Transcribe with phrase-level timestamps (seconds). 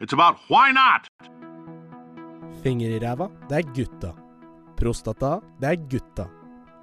[0.00, 1.08] it's about why not.
[2.62, 4.12] Finger i ræva, det er gutta.
[4.76, 6.26] Prostata, det er gutta.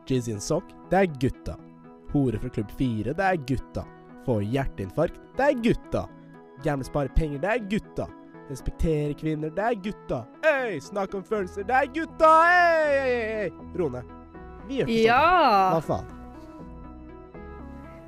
[0.09, 1.55] Jizz in sock, det er gutta.
[2.13, 3.85] Hore fra klubb 4, det er gutta.
[4.25, 6.05] Få hjerteinfarkt, det er gutta.
[6.63, 8.07] Gamle spare penger, det er gutta.
[8.49, 10.23] Respektere kvinner, det er gutta.
[10.45, 12.31] Øy, snakk om følelser, det er gutta!
[12.43, 13.49] Hei, hei, hei.
[13.79, 14.03] Rone,
[14.67, 15.07] vi gjør ikke sånn.
[15.07, 15.23] Ja,
[15.73, 16.11] Hva faen?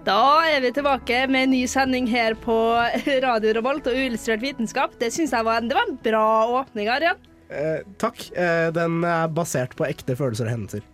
[0.05, 2.55] Da er vi tilbake med en ny sending her på
[3.25, 4.93] Radio Revolt og Uillustrert vitenskap.
[5.01, 6.25] Det syns jeg var en, det var en bra
[6.59, 7.21] åpning, Arian.
[7.49, 8.27] Eh, takk.
[8.37, 10.85] Eh, den er basert på ekte følelser og hendelser.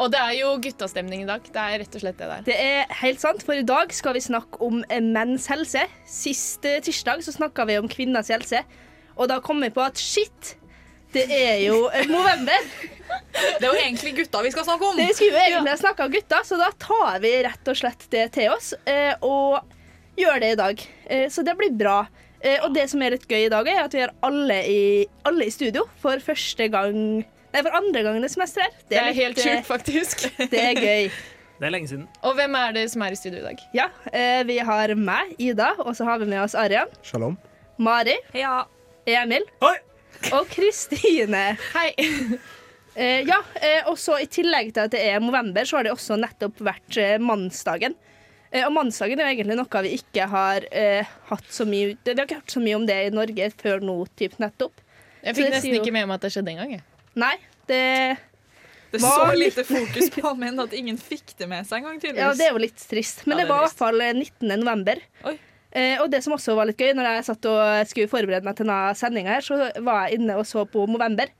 [0.00, 1.44] Og det er jo guttastemning i dag.
[1.44, 2.44] Det er rett og slett det der.
[2.46, 4.80] Det er helt sant, for i dag skal vi snakke om
[5.12, 5.84] menns helse.
[6.08, 8.64] Sist eh, tirsdag så snakka vi om kvinners helse,
[9.16, 10.54] og da kom vi på at shit,
[11.14, 12.66] det er jo november.
[13.06, 14.98] Det er jo egentlig gutta vi skal snakke om.
[14.98, 18.06] Det skulle jo egentlig ha snakka om gutta, så da tar vi rett og slett
[18.12, 19.60] det til oss eh, og
[20.18, 20.82] gjør det i dag.
[21.06, 22.00] Eh, så det blir bra.
[22.40, 24.82] Eh, og det som er litt gøy i dag, er at vi har alle i,
[25.28, 26.98] alle i studio for første gang
[27.56, 28.74] Nei, for andre gangen det semesteret.
[28.82, 30.24] Det, Det er litt, helt sjukt, faktisk.
[30.52, 31.06] Det er gøy.
[31.56, 32.02] Det er lenge siden.
[32.26, 33.62] Og hvem er det som er i studio i dag?
[33.72, 37.38] Ja, eh, vi har meg, Ida, og så har vi med oss Arian, Shalom.
[37.80, 38.66] Mari, Ja.
[39.06, 39.76] Emil Oi!
[40.32, 41.56] Og Kristine.
[41.74, 41.90] Hei.
[42.96, 45.92] Eh, ja, eh, og så I tillegg til at det er november, så har det
[45.92, 47.92] også nettopp vært eh, mannsdagen.
[48.50, 52.20] Eh, og mannsdagen er egentlig noe vi ikke har eh, hatt så mye det, Vi
[52.22, 54.80] har ikke hørt så mye om det i Norge før nå, typ nettopp.
[55.26, 56.80] Jeg fikk nesten jo- ikke med meg at det skjedde engang.
[57.20, 57.34] Nei,
[57.68, 57.82] det,
[58.92, 62.32] Det var så lite fokus på menn at ingen fikk det med seg engang, ja,
[62.38, 63.26] det er jo litt trist.
[63.26, 64.56] Men Ja, det det var i hvert fall eh, 19.
[64.62, 65.02] november.
[65.28, 65.36] Oi.
[65.76, 68.56] Eh, og det som også var litt gøy, når jeg satt og skulle forberede meg
[68.56, 71.32] til denne sendinga, så var jeg inne og så på Movember.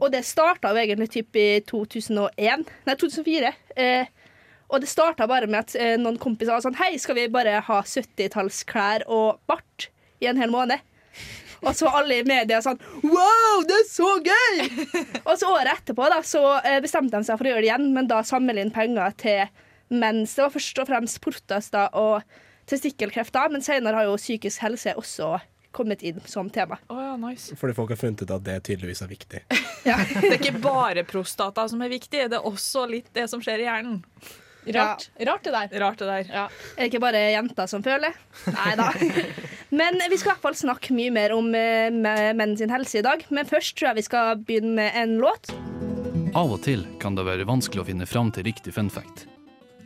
[0.00, 3.50] Og det starta jo egentlig typ i 2001, nei 2004.
[3.76, 4.06] Eh,
[4.72, 7.58] og det starta bare med at eh, noen kompiser var sånn Hei, skal vi bare
[7.66, 9.90] ha 70-tallsklær og bart
[10.24, 10.80] i en hel måned?
[11.64, 14.64] Og så var alle i media sånn Wow, det er så gøy!
[15.28, 17.86] og så året etterpå da, så eh, bestemte de seg for å gjøre det igjen,
[17.96, 19.44] men da samle inn penger til
[19.92, 22.24] mens det var først og fremst portaster og
[22.70, 25.36] testikkelkreft, da, men senere har jo psykisk helse også
[25.74, 26.78] kommet inn som tema.
[26.88, 27.56] Oh, ja, nice.
[27.58, 29.42] Fordi folk har funnet ut at det tydeligvis er viktig.
[29.84, 29.98] Ja.
[30.22, 33.60] Det er ikke bare prostata som er viktig, det er også litt det som skjer
[33.60, 33.98] i hjernen.
[34.72, 35.10] Rart.
[35.20, 35.74] Rart det der.
[35.82, 36.30] Rart det der.
[36.32, 36.44] Ja.
[36.46, 38.16] Er det ikke bare jenter som føler?
[38.48, 38.88] Nei da.
[39.80, 43.04] Men vi skal i hvert fall snakke mye mer om eh, menn sin helse i
[43.04, 43.26] dag.
[43.28, 45.52] Men først tror jeg vi skal begynne med en låt.
[46.34, 49.26] Av og til kan det være vanskelig å finne fram til riktig fun fact.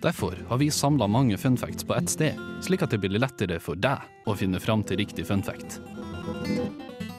[0.03, 3.75] Derfor har vi samla mange funfacts på ett sted, slik at det blir lettere for
[3.75, 5.81] deg å finne fram til riktig funfact.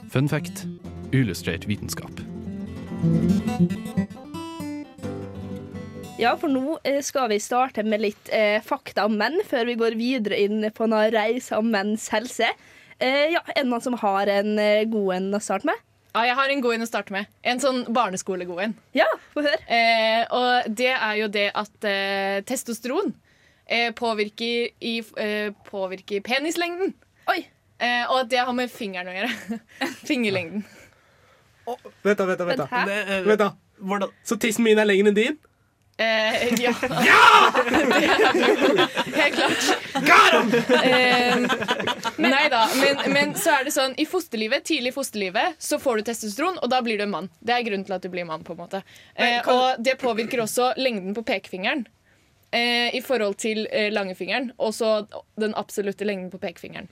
[0.08, 0.64] Funfact
[1.12, 2.22] illustrert vitenskap.
[6.20, 9.76] Ja, for nå eh, skal vi starte med litt eh, fakta om menn, før vi
[9.80, 12.48] går videre inn på en reise om menns helse.
[12.96, 15.89] Eh, ja, Er det noen som har en eh, god en å starte med?
[16.10, 17.28] Ja, jeg har en god en å starte med.
[17.46, 18.72] En sånn barneskolegod en.
[18.96, 19.60] Ja, få høre.
[19.70, 23.12] Eh, og det er jo det at eh, testosteron
[23.70, 26.96] eh, påvirker, i, eh, påvirker penislengden.
[27.30, 27.44] Oi.
[27.80, 29.60] Eh, og at det har med fingeren å gjøre.
[30.10, 30.66] Fingerlengden.
[32.02, 32.82] Vent da, vent da, vent da.
[33.28, 33.52] Vent da.
[33.78, 35.38] hvordan Så tissen min er lengre enn din?
[36.00, 36.74] Eh, ja!
[37.04, 37.52] ja!
[39.14, 40.54] Helt klart.
[40.84, 41.36] Eh,
[42.16, 46.00] nei da, men, men så er det sånn i fosterlivet, tidlig i fosterlivet så får
[46.00, 47.28] du testosteron, og da blir du en mann.
[47.44, 48.46] Det er grunnen til at du blir mann.
[48.46, 48.80] på en måte
[49.12, 51.84] eh, Og det påvirker også lengden på pekefingeren.
[52.50, 55.04] Eh, I forhold til eh, langefingeren, og så
[55.36, 56.88] den absolutte lengden på pekefingeren.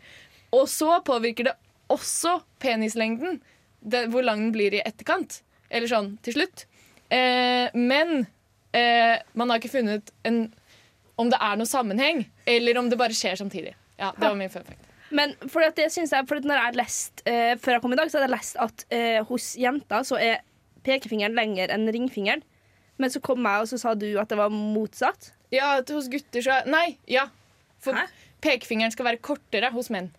[0.52, 1.56] Og så påvirker det
[1.88, 3.40] også penislengden,
[3.80, 5.40] det, hvor lang den blir i etterkant.
[5.72, 6.68] Eller sånn til slutt.
[7.08, 8.28] Eh, men
[8.76, 10.42] eh, man har ikke funnet en,
[11.18, 13.74] om det er noe sammenheng, eller om det bare skjer samtidig.
[13.98, 14.84] Ja, Det var min fun fact.
[15.10, 17.80] Men for at det synes jeg, for at når jeg har lest eh, Før jeg
[17.80, 20.42] kom i dag, så hadde jeg lest at eh, hos jenter så er
[20.84, 22.42] pekefingeren lenger enn ringfingeren.
[22.98, 25.30] Men så kom jeg, og så sa du at det var motsatt.
[25.54, 27.28] Ja, at hos gutter så Nei, ja.
[27.80, 28.04] For Hæ?
[28.44, 30.10] pekefingeren skal være kortere hos menn.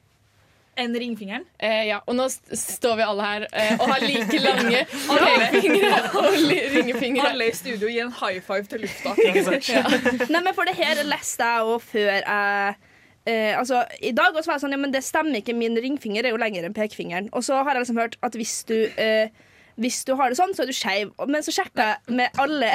[0.79, 1.43] Enn ringfingeren.
[1.59, 5.97] Eh, ja, Og nå st står vi alle her eh, og har like lange pekefingre
[6.21, 7.31] og li- ringefingre.
[7.33, 9.15] Alle i studio gir en high five til lufta.
[9.73, 9.83] ja.
[10.31, 12.77] Nei, men for det her leste jeg òg før jeg
[13.27, 16.25] eh, altså, I dag også var jeg sånn, ja, men det stemmer ikke, min ringfinger
[16.29, 17.27] er jo lenger enn pekefingeren.
[17.35, 19.27] Og så har jeg liksom hørt at hvis du, eh,
[19.79, 21.11] hvis du har det sånn, så er du skeiv.
[21.27, 22.71] Men så sjekka jeg med alle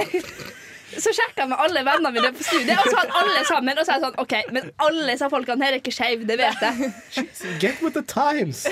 [0.93, 3.79] Så sjekka jeg med alle vennene mine på studiet, og så hadde alle sammen.
[3.81, 6.37] Og så er jeg sånn, OK, men alle disse folkene her er ikke skeive, det
[6.41, 6.91] vet jeg.
[7.63, 8.65] Get with the times!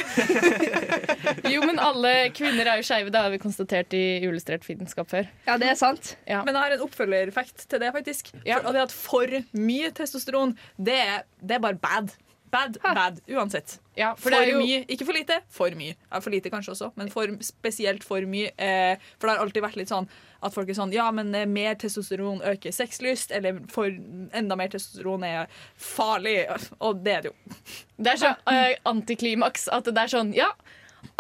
[1.49, 3.13] Jo, men alle kvinner er jo skeive.
[3.13, 5.29] Det har vi konstatert i Uillustrert vitenskap før.
[5.49, 6.15] Ja, det er sant.
[6.29, 6.43] Ja.
[6.47, 8.33] Men jeg har en oppfølgereffekt til det, faktisk.
[8.43, 12.13] For, og det at for mye testosteron, det er, det er bare bad.
[12.53, 13.79] Bad, bad, uansett.
[13.97, 15.95] Ja, For, for jo mye, ikke for lite, for mye.
[16.11, 18.51] Ja, for lite kanskje også, men for, spesielt for mye.
[18.61, 20.09] Eh, for det har alltid vært litt sånn
[20.43, 24.69] at folk er sånn Ja, men eh, mer testosteron øker sexlyst, eller for enda mer
[24.73, 25.49] testosteron er
[25.81, 26.43] farlig.
[26.81, 27.57] Og det er det jo.
[27.97, 30.51] Det er så eh, antiklimaks at det er sånn Ja,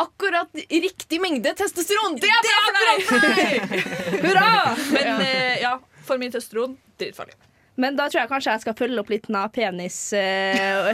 [0.02, 2.18] akkurat riktig mengde testosteron!
[2.20, 2.44] Det er
[2.76, 3.72] bra for deg!
[4.26, 4.52] Hurra!
[4.92, 7.38] Men eh, ja, for mye testosteron, dritfarlig.
[7.80, 9.98] Men da tror jeg kanskje jeg skal følge opp litt av penis...
[10.12, 10.92] Uh,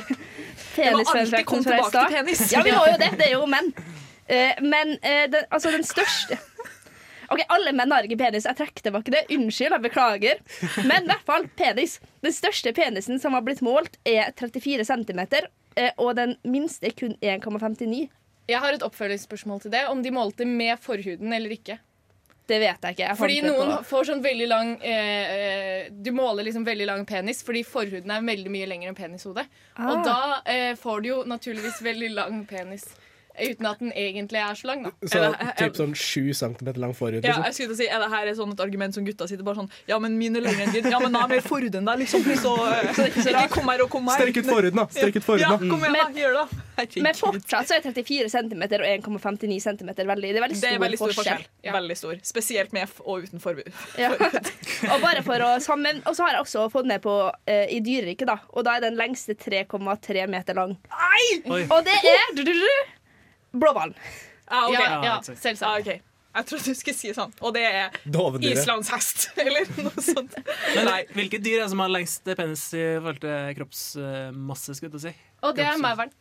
[0.77, 2.45] Vi må alltid komme tilbake til penis.
[2.55, 3.11] Ja, vi må jo det.
[3.19, 3.73] Det er jo menn.
[4.29, 6.37] Uh, men uh, den, altså den største
[7.33, 8.47] Ok, Alle menn har ikke penis.
[8.49, 9.27] Jeg trekker tilbake det.
[9.35, 10.39] Unnskyld, jeg beklager.
[10.89, 11.99] Men i hvert fall penis.
[12.25, 15.21] Den største penisen som har blitt målt, er 34 cm.
[16.01, 18.07] Og den minste er kun 1,59.
[18.49, 19.85] Jeg har et oppfølgingsspørsmål til det.
[19.93, 21.77] Om de målte med forhuden eller ikke.
[22.49, 23.09] Det vet jeg ikke.
[23.11, 27.05] Jeg Fordi på- noen får sånn veldig lang eh, eh, Du måler liksom veldig lang
[27.09, 29.45] penis fordi forhuden er veldig mye lenger enn penishodet.
[29.77, 29.91] Ah.
[29.93, 32.87] Og da eh, får du jo naturligvis veldig lang penis.
[33.39, 34.91] Eh, Uten at den egentlig er så lang, da.
[35.07, 37.23] Så Er det- typ sånn sju centimeter lang forhud.
[37.25, 37.45] Ja, Liksom.
[37.45, 39.71] jeg skulle si, Er det her et sånn et argument som gutta sitter bare sånn
[39.89, 40.91] Ja, men mine er lenger enn din.
[40.91, 42.23] Ja, men da er mer forhud enn deg, liksom.
[42.39, 42.57] Så,
[42.95, 44.19] så ikke kom her og kom her.
[44.21, 44.87] Strekk ut forhuden, da!
[44.87, 45.75] Strekk ut Ja, forhuden, da.
[45.75, 46.09] kom igjen, da.
[46.19, 47.03] Gjør det, da.
[47.03, 50.75] Men fortsatt så er 34 cm og 1,59 cm veldig, det er veldig stor, Det
[50.77, 51.43] er veldig stor forskjell.
[51.43, 51.73] forskjell.
[51.75, 52.15] Veldig stor.
[52.23, 53.73] Spesielt med F og uten forbud.
[53.99, 54.13] Ja.
[54.93, 57.81] Og bare for å sammen Og så har jeg også fått ned på uh, i
[57.83, 58.39] dyreriket, da.
[58.55, 60.77] Og da er den lengste 3,3 meter lang.
[61.49, 61.65] Oi.
[61.67, 62.69] Og det er du, du, du,
[63.63, 63.95] blåhvalen.
[64.49, 64.79] Ah, okay.
[64.83, 65.63] Ja, Ja, ja, selvsagt.
[65.69, 66.01] Ah, okay.
[66.39, 67.33] Jeg trodde du skulle si sånn.
[67.43, 68.61] Og det er Dovendyret.
[68.61, 70.37] islandshest, eller noe sånt.
[70.77, 71.01] Men Nei.
[71.17, 74.77] hvilket dyr er det som har lengst penis i forhold til kroppsmasse?
[74.79, 75.15] skulle jeg si?
[75.43, 76.13] Og det er mauren.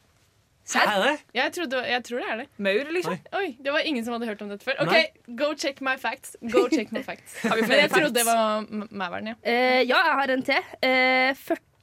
[0.75, 1.11] Er det?
[1.37, 2.47] Jeg, trodde- jeg tror det er det.
[2.59, 3.13] Maur, liksom.
[3.13, 3.37] Oi.
[3.39, 4.81] Oi, Det var ingen som hadde hørt om dette før.
[4.83, 5.35] OK, Nei.
[5.39, 6.35] go check my facts.
[6.51, 7.37] Go check my facts.
[7.47, 9.35] Men jeg trodde det var m- mauren, ja.
[9.45, 10.67] Uh, ja, jeg har en til.
[10.83, 11.31] Uh,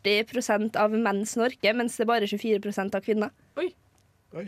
[0.04, 3.32] 40% av menn snorker, mens det er bare 24% av kvinner.
[3.56, 3.70] Oi,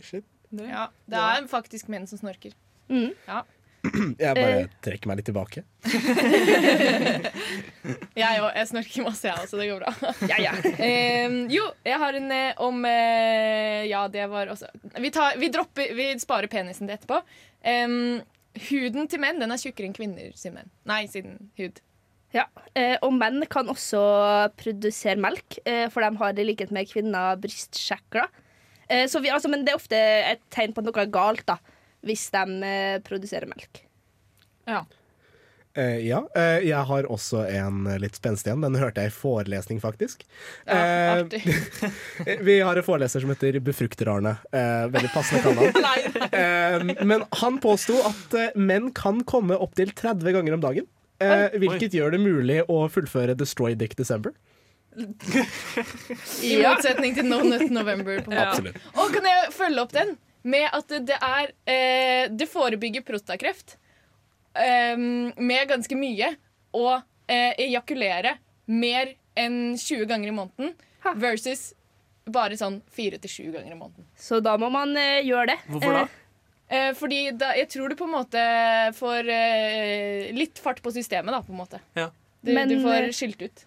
[0.04, 0.24] shit.
[0.64, 0.88] Ja.
[1.06, 2.56] Det er faktisk menn som snorker.
[2.88, 3.12] Mm.
[4.18, 5.62] Jeg bare trekker meg litt tilbake.
[8.16, 8.50] Jeg òg.
[8.56, 9.58] Jeg snorker masse, jeg også.
[9.60, 9.92] Det går bra.
[10.32, 10.54] Ja, ja.
[11.28, 15.50] Um, jo, jeg har en eh, om eh, Ja, det var også Vi, tar, vi,
[15.54, 17.20] dropper, vi sparer penisen til etterpå.
[17.66, 18.22] Um,
[18.70, 20.70] huden til menn den er tjukkere enn kvinner sin menn.
[20.88, 21.82] Nei, sin hud.
[22.34, 22.46] ja.
[22.74, 24.00] Eh, og menn kan også
[24.58, 28.32] produsere melk, eh, for de har i likhet med kvinner brystkjekler.
[28.88, 30.02] Eh, så vi, altså, men det er ofte
[30.34, 31.58] et tegn på at noe er galt, da,
[32.06, 33.82] hvis de eh, produserer melk.
[34.66, 34.84] Ja.
[35.76, 38.62] Uh, ja, Uh, jeg har også en litt spenstig en.
[38.64, 40.24] Den hørte jeg i forelesning, faktisk.
[40.64, 41.34] Ja, uh.
[42.48, 44.38] Vi har en foreleser som heter Befrukter-Arne.
[44.56, 46.16] Eh, veldig passende kallenavn.
[46.96, 50.88] uh, men han påsto at menn kan komme opptil 30 ganger om dagen.
[51.22, 54.34] Eh, hvilket gjør det mulig å fullføre Destroy Dick December.
[54.96, 58.22] I motsetning til No Nut November.
[58.24, 58.48] På en måte.
[58.48, 58.88] Absolutt.
[58.96, 60.14] Og kan jeg følge opp den
[60.46, 63.76] med at det er eh, Det forebygger prostakreft
[64.54, 66.32] eh, med ganske mye.
[66.76, 66.94] Og
[67.28, 68.36] eh, ejakulere
[68.66, 70.76] mer enn 20 ganger i måneden
[71.20, 71.72] versus
[72.26, 74.06] bare sånn 4-7 ganger i måneden.
[74.18, 75.60] Så da må man eh, gjøre det.
[75.70, 76.06] Hvorfor da?
[76.06, 76.22] Eh,
[76.66, 78.40] Eh, fordi da, jeg tror du på en måte
[78.98, 81.78] får eh, litt fart på systemet, da, på en måte.
[81.94, 82.08] Ja.
[82.40, 83.62] Du, Men, du får skylt skilt ut.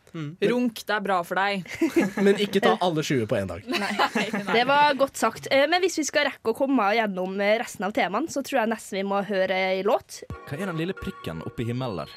[0.50, 1.66] Runk, det er bra for deg.
[2.26, 3.66] Men ikke ta alle 20 på én dag.
[4.56, 5.50] Det var godt sagt.
[5.52, 8.62] Eh, Men hvis vi skal rekke å komme gjennom eh, resten av temaene, så tror
[8.62, 10.22] jeg nesten vi må høre ei låt.
[10.48, 12.16] Hva er den lille prikken oppe i himmelen der?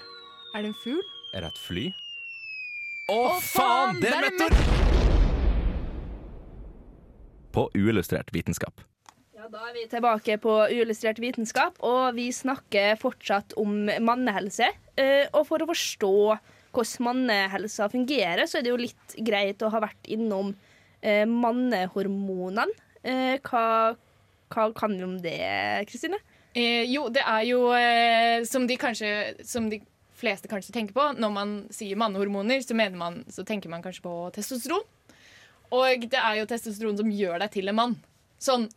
[0.54, 1.02] Er det en fugl?
[1.32, 1.88] Er det et fly?
[3.10, 3.98] Å, faen!
[4.00, 4.56] det er meteor!
[7.52, 8.80] På uillustrert vitenskap.
[9.52, 14.70] Da er vi tilbake på uillustrert vitenskap, og vi snakker fortsatt om mannehelse.
[14.96, 16.12] Eh, Og for å forstå
[16.72, 20.54] hvordan mannehelsa fungerer, så er det jo litt greit å ha vært innom
[21.02, 22.64] eh, mannehormonene.
[23.04, 23.92] Eh, Hva,
[24.54, 25.36] hva kan vi om det,
[25.90, 26.16] Kristine?
[26.56, 29.08] Eh, jo, det er jo eh, som de kanskje
[29.48, 29.78] Som de
[30.20, 34.04] fleste kanskje tenker på når man sier mannehormoner, så, mener man, så tenker man kanskje
[34.04, 34.84] på testosteron.
[35.72, 37.98] Og det er jo testosteron som gjør deg til en mann.
[38.40, 38.68] Sånn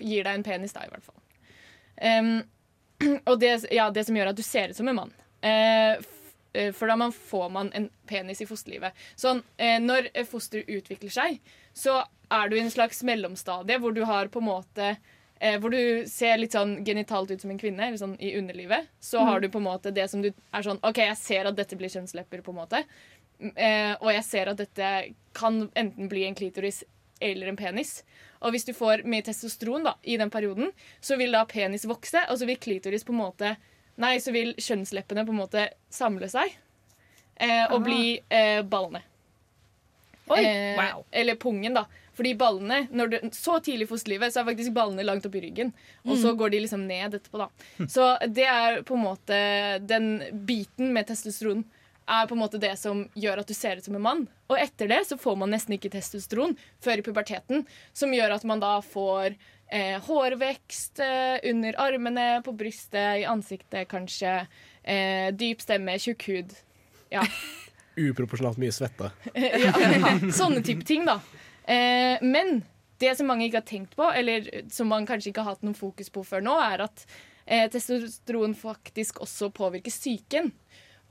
[0.00, 1.20] Gir deg en penis, da, i hvert fall.
[1.96, 2.42] Um,
[3.28, 5.12] og det, ja, det som gjør at du ser ut som en mann.
[5.44, 5.96] Eh,
[6.52, 8.96] eh, for da man får man en penis i fosterlivet.
[9.18, 11.40] Sånn, eh, Når foster utvikler seg,
[11.76, 12.00] så
[12.32, 14.86] er du i en slags mellomstadie hvor du har på en måte
[15.38, 18.88] eh, Hvor du ser litt sånn genitalt ut som en kvinne, eller sånn i underlivet.
[19.00, 21.58] Så har du på en måte det som du er sånn OK, jeg ser at
[21.58, 22.82] dette blir kjønnslepper, på en måte.
[23.36, 24.90] Mm, Eh, og jeg ser at dette
[25.36, 26.78] kan enten bli en klitoris
[27.20, 28.00] eller en penis.
[28.44, 32.26] Og hvis du får mye testosteron da, i den perioden, så vil da penis vokse,
[32.30, 33.56] og så vil klitoris på en måte
[33.96, 36.50] Nei, så vil kjønnsleppene på en måte samle seg
[37.40, 39.00] eh, og bli eh, ballene.
[40.28, 41.04] Oi, Eh, wow.
[41.10, 41.86] Eller pungen, da.
[42.16, 45.42] Fordi ballene, når du, Så tidlig i fosterlivet så er faktisk ballene langt opp i
[45.46, 45.72] ryggen.
[46.04, 47.86] Og så går de liksom ned etterpå, da.
[47.88, 49.38] Så det er på en måte
[49.84, 51.64] Den biten med testosteron
[52.06, 54.24] er på en måte det som gjør at du ser ut som en mann.
[54.50, 58.46] Og etter det så får man nesten ikke testosteron før i puberteten, som gjør at
[58.46, 64.38] man da får eh, hårvekst eh, under armene, på brystet, i ansiktet kanskje.
[64.82, 66.54] Eh, dyp stemme, tjukk hud.
[67.10, 67.26] Ja.
[68.06, 69.10] Uproporsjonalt mye svette.
[69.34, 69.74] ja,
[70.30, 71.18] sånne type ting, da.
[71.66, 72.60] Eh, men
[73.02, 75.76] det som mange ikke har tenkt på, eller som man kanskje ikke har hatt noen
[75.76, 77.06] fokus på før nå, er at
[77.44, 80.52] eh, testosteron faktisk også påvirker psyken.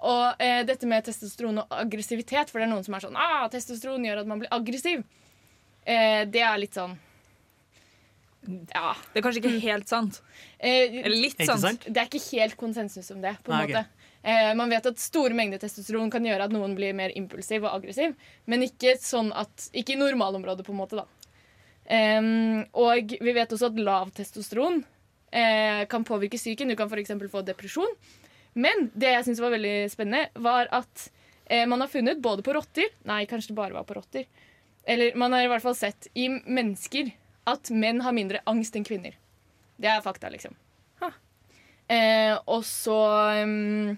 [0.04, 3.46] Og eh, dette med testosteron og aggressivitet, for det er noen som er sånn ah,
[3.52, 5.06] testosteron gjør at man blir aggressiv.
[5.86, 6.98] Eh, det er litt sånn
[8.74, 8.92] Ja.
[9.14, 10.22] Det er kanskje ikke helt sant.
[10.60, 11.64] Eh, litt sant.
[11.64, 11.88] sant?
[11.88, 13.38] det er ikke helt konsensus om det.
[13.44, 13.80] på en ah, okay.
[13.80, 14.12] måte.
[14.26, 17.76] Eh, man vet at store mengder testosteron kan gjøre at noen blir mer impulsiv og
[17.78, 18.16] aggressiv,
[18.50, 21.02] men ikke sånn at, ikke i normalområdet, på en måte.
[21.02, 21.32] da.
[21.86, 24.80] Em, og vi vet også at lav testosteron
[25.30, 26.74] eh, kan påvirke psyken.
[26.74, 27.14] Du kan f.eks.
[27.32, 27.94] få depresjon.
[28.56, 31.10] Men det jeg syns var veldig spennende, var at
[31.46, 34.28] eh, man har funnet både på rotter Nei, kanskje det bare var på rotter.
[34.88, 37.12] Eller man har i hvert fall sett i mennesker
[37.50, 39.18] at menn har mindre angst enn kvinner.
[39.76, 40.56] Det er fakta, liksom.
[41.86, 42.98] Eh, og så
[43.46, 43.92] um,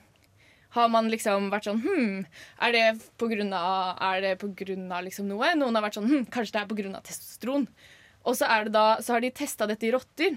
[0.76, 2.26] har man liksom vært sånn Hm,
[2.68, 2.88] er det
[3.20, 5.54] på grunn av, er det på grunn av liksom noe?
[5.56, 7.68] Noen har vært sånn Hm, kanskje det er på grunn av testosteron.
[8.28, 10.36] Og så, er det da, så har de testa dette i rotter.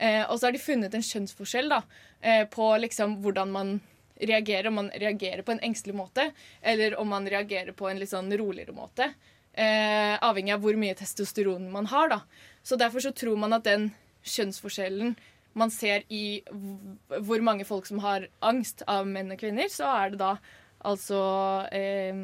[0.00, 1.82] Eh, og så har de funnet en kjønnsforskjell da,
[2.24, 3.74] eh, på liksom hvordan man
[4.20, 4.70] reagerer.
[4.70, 6.30] Om man reagerer på en engstelig måte,
[6.62, 9.12] eller om man reagerer på en litt sånn roligere måte.
[9.52, 12.08] Eh, avhengig av hvor mye testosteron man har.
[12.08, 12.20] da.
[12.62, 13.90] Så derfor så tror man at den
[14.24, 15.16] kjønnsforskjellen
[15.58, 20.12] man ser i hvor mange folk som har angst av menn og kvinner, så er
[20.12, 20.36] det da
[20.86, 21.20] altså
[21.74, 22.14] eh,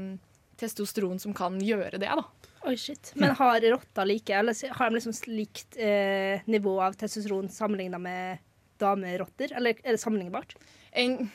[0.61, 2.25] testosteron som kan gjøre det, da.
[2.67, 3.13] Oi, shit.
[3.15, 8.43] Men har rotter like, eller har de liksom likt eh, nivå av testosteron sammenligna med
[8.83, 9.53] damerotter?
[9.57, 10.57] Eller er det sammenlignbart?
[10.97, 11.29] En,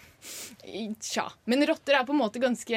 [1.00, 1.30] tja.
[1.46, 2.76] Men rotter er på en måte ganske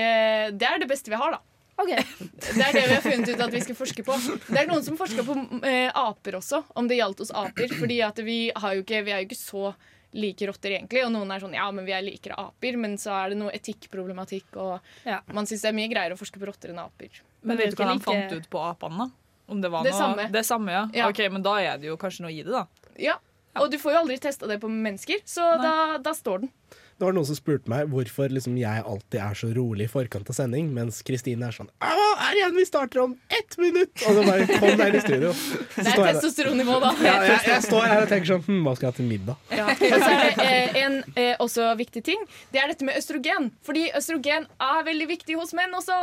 [0.52, 1.42] Det er det beste vi har, da.
[1.82, 1.90] OK.
[2.54, 4.18] Det er det vi har funnet ut at vi skal forske på.
[4.46, 5.34] Det er noen som forsker på
[5.66, 7.74] eh, aper også, om det gjaldt hos aper.
[7.74, 9.74] Fordi vi, har jo ikke, vi er jo ikke så
[10.14, 11.02] like rotter, egentlig.
[11.04, 12.76] Og noen er sånn ja, men vi er likere aper.
[12.78, 15.20] Men så er det noe etikkproblematikk, og Ja.
[15.32, 17.10] man syns det er mye greiere å forske på rotter enn aper.
[17.42, 19.10] Men vet du hva han like- fant ut på apene, da?
[19.52, 20.32] Om det var Det noe samme.
[20.32, 20.88] Det samme, ja.
[20.94, 21.08] Ja.
[21.08, 22.66] Ok, Men da er det jo kanskje noe i det, da.
[22.98, 23.16] Ja,
[23.56, 26.50] Og du får jo aldri testa det på mennesker, så da, da står den.
[26.94, 30.28] Det var noen som spurte meg hvorfor liksom jeg alltid er så rolig i forkant
[30.30, 32.54] av sending, mens Kristine er sånn Hva er igjen?
[32.54, 33.92] Vi starter om ett minutt!
[34.06, 35.32] Og så bare kom deg inn i studio.
[35.34, 36.92] Så Det er testosteronnivå, da.
[37.02, 39.50] Ja, jeg, jeg står her og tenker sånn hm, Hva skal jeg ha til middag?
[39.50, 39.66] Ja.
[39.74, 42.22] Og så er det eh, en eh, også viktig ting.
[42.54, 43.50] Det er dette med østrogen.
[43.66, 45.98] Fordi østrogen er veldig viktig hos menn også.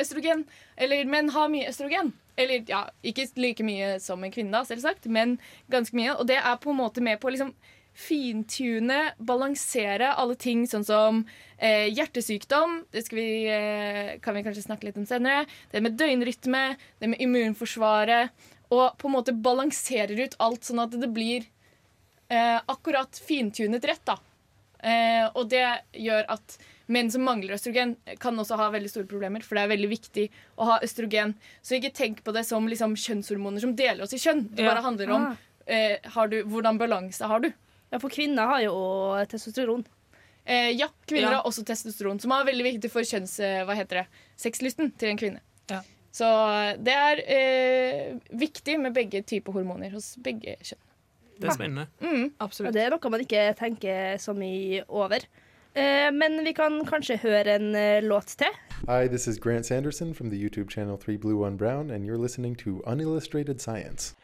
[0.00, 0.46] Østrogen,
[0.80, 2.14] eller Menn har mye østrogen.
[2.40, 5.36] Eller ja, ikke like mye som en kvinne, da, selvsagt, men
[5.72, 6.14] ganske mye.
[6.16, 7.52] Og det er på en måte med på liksom
[8.00, 11.20] fintune, balansere alle ting sånn som
[11.58, 12.78] eh, hjertesykdom.
[12.92, 15.44] Det skal vi, eh, kan vi kanskje snakke litt om senere.
[15.72, 16.64] Det med døgnrytme,
[17.00, 18.30] det med immunforsvaret.
[18.70, 21.46] Og på en måte balanserer ut alt sånn at det blir
[22.30, 24.04] eh, akkurat fintunet rett.
[24.06, 24.18] da.
[24.82, 25.64] Eh, og det
[25.98, 26.54] gjør at
[26.90, 29.42] menn som mangler østrogen, kan også ha veldig store problemer.
[29.46, 30.28] For det er veldig viktig
[30.58, 31.34] å ha østrogen.
[31.62, 34.46] Så ikke tenk på det som liksom, kjønnshormoner som deler oss i kjønn.
[34.54, 35.36] Det bare handler om Ah.
[35.66, 37.50] eh, har du, hvordan balanse har du.
[37.90, 38.74] Ja, for kvinner har jo
[39.30, 39.84] testosteron.
[40.44, 41.36] Eh, ja, kvinner Ja.
[41.40, 43.38] har også testosteron, som er veldig viktig for kjønns...
[43.40, 44.06] eh, hva heter det?
[44.40, 45.40] Sexlysten til en kvinne.
[45.70, 45.80] Ja.
[46.12, 50.80] Så eh, det er eh, viktig med begge typer hormoner hos begge kjønn.
[51.40, 51.86] Det er spennende.
[52.00, 52.24] Mm.
[52.24, 52.74] Ja, Absolutt.
[52.74, 55.24] det er noe man ikke tenker så mye over.
[55.74, 58.52] Eh, men vi kan kanskje høre en eh, låt til.
[58.88, 62.18] Hi, this is Grant Sanderson from the YouTube channel 3 Blue 1 Brown, and you're
[62.18, 64.14] listening to Unillustrated Science.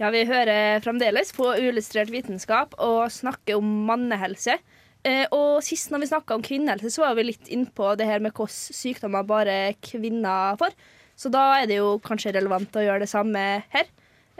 [0.00, 4.54] Ja, Vi hører fremdeles på Uillustrert vitenskap og snakker om mannehelse.
[5.04, 8.22] Eh, og Sist når vi snakka om kvinnehelse, så var vi litt innpå det her
[8.24, 10.72] med hvilke sykdommer bare kvinner får.
[11.20, 13.42] Så da er det jo kanskje relevant å gjøre det samme
[13.74, 13.90] her.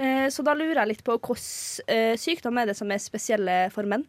[0.00, 3.57] Eh, så da lurer jeg litt på hvilken eh, sykdom er det som er spesielle
[3.75, 4.07] for menn?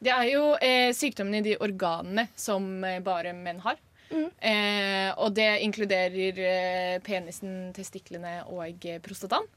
[0.00, 3.76] Det er jo eh, sykdommen i de organene som bare menn har.
[4.14, 9.52] Eh, og det inkluderer penisen, testiklene og prostataen.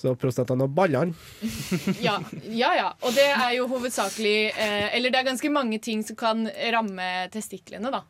[0.00, 1.12] Så prostataen og ballene.
[2.06, 2.16] Ja,
[2.48, 2.88] ja, ja.
[3.04, 7.10] Og det er jo hovedsakelig eh, Eller det er ganske mange ting som kan ramme
[7.34, 8.04] testiklene, da.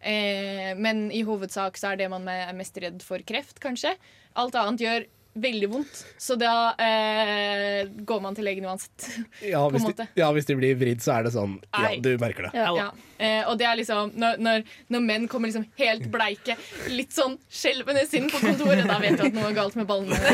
[0.00, 3.94] Eh, men i hovedsak så er det man er mest redd for kreft, kanskje.
[4.38, 5.06] Alt annet gjør
[5.38, 9.08] veldig vondt, så da eh, går man til legen uansett.
[9.48, 12.48] Ja, hvis de, ja, hvis de blir vridd, så er det sånn Ja, du merker
[12.48, 12.58] det.
[12.58, 12.88] Ja.
[13.18, 16.56] Eh, og det er liksom når, når, når menn kommer liksom helt bleike,
[16.90, 20.18] litt sånn skjelvende inn på kontoret, da vet du at noe er galt med ballene.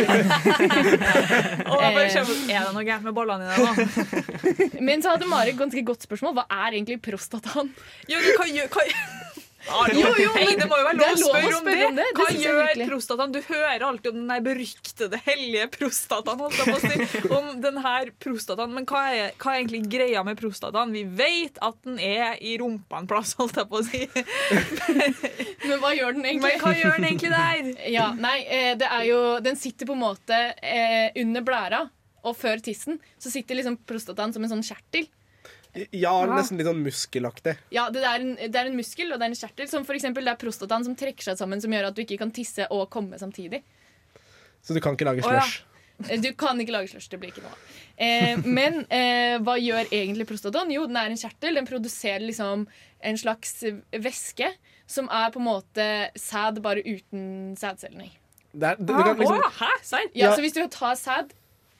[1.75, 2.01] Eh.
[2.01, 3.65] Er det noe gærent med ballene dine?
[3.65, 4.81] da?
[4.87, 6.35] Men så hadde Mari et ganske godt spørsmål.
[6.39, 7.71] Hva er egentlig prostataen?
[8.11, 8.85] Jo, du, hva hva,
[9.65, 11.77] Jo, jo, men det må jo være lov, lov å spørre om det.
[11.87, 12.07] om det.
[12.19, 13.33] Hva det gjør prostataen?
[13.33, 16.43] Du hører alltid om den der beryktede, hellige prostataen.
[16.45, 17.31] Holdt.
[17.33, 18.75] Om den her prostataen.
[18.77, 20.93] Men hva er, hva er egentlig greia med prostataen?
[20.95, 24.05] Vi vet at den er i rumpa en plass, holdt jeg på å si.
[25.69, 26.55] Men hva gjør den egentlig?
[26.55, 27.73] Men hva gjør den egentlig der?
[27.95, 31.85] Ja, nei, eh, det er jo Den sitter på en måte eh, under blæra,
[32.25, 35.09] og før tissen så sitter liksom prostataen som en sånn kjertel.
[35.91, 37.57] Ja, nesten litt sånn muskelaktig.
[37.75, 39.69] Ja, det er, en, det er en muskel og det er en kjertel.
[39.71, 42.21] Som for eksempel det er prostataen som trekker seg sammen, som gjør at du ikke
[42.23, 43.65] kan tisse og komme samtidig.
[44.65, 45.41] Så du kan ikke lage ja.
[45.41, 45.63] slush.
[46.09, 47.11] Eh, Du kan ikke lage slush.
[47.11, 47.75] Det blir ikke noe av.
[47.97, 50.73] Eh, men eh, hva gjør egentlig prostataen?
[50.75, 51.59] Jo, den er en kjertel.
[51.61, 52.67] Den produserer liksom
[53.05, 53.63] en slags
[53.93, 54.51] væske
[54.91, 55.87] som er på en måte
[56.19, 58.13] sæd, bare uten sædcellene i.
[58.55, 59.71] Det du, du kan liksom, Hæ?
[59.83, 60.11] Serr?
[60.15, 60.35] Ja, Ja.
[60.37, 61.33] Så hvis du tar sæd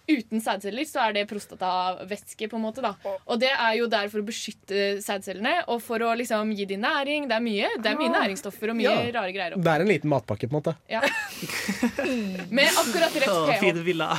[0.09, 2.49] uten sædceller, så er det prostatavæske.
[2.51, 2.95] på en måte da
[3.27, 6.83] Og det er jo der for å beskytte sædcellene og for å liksom gi dem
[6.85, 7.29] næring.
[7.29, 9.21] Det er mye, det er mye næringsstoffer og mye Ja.
[9.21, 9.55] rare greier.
[9.57, 9.63] Opp.
[9.65, 10.77] det er en liten matpakke, på en måte.
[10.91, 11.01] Ja.
[12.51, 13.61] Med akkurat rett Å, pH.
[13.61, 14.11] fine villa.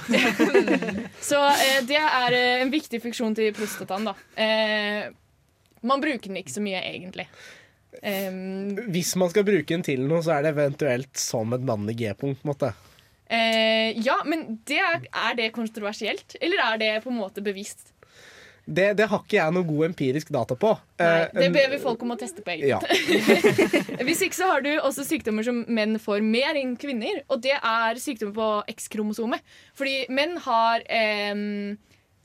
[1.29, 4.09] Så eh, det er eh, en viktig funksjon til prostataen.
[4.09, 5.11] da eh,
[5.81, 7.27] Man bruker den ikke så mye, egentlig.
[8.03, 11.93] Um, Hvis man skal bruke den til noe, så er det eventuelt som et i
[12.01, 12.41] G-punkt.
[12.41, 12.73] på en måte.
[13.29, 16.37] Eh, ja, men det er, er det kontroversielt?
[16.41, 17.91] Eller er det på en måte bevisst?
[18.65, 20.71] Det, det har ikke jeg noe god empirisk data på.
[20.97, 22.79] Nei, Eh, det ber vi folk om å teste på egentlig Ja.
[24.07, 27.53] Hvis ikke så har du også sykdommer som menn får mer enn kvinner, og det
[27.59, 29.45] er sykdommer på X-kromosomet.
[29.77, 31.45] Fordi menn har eh,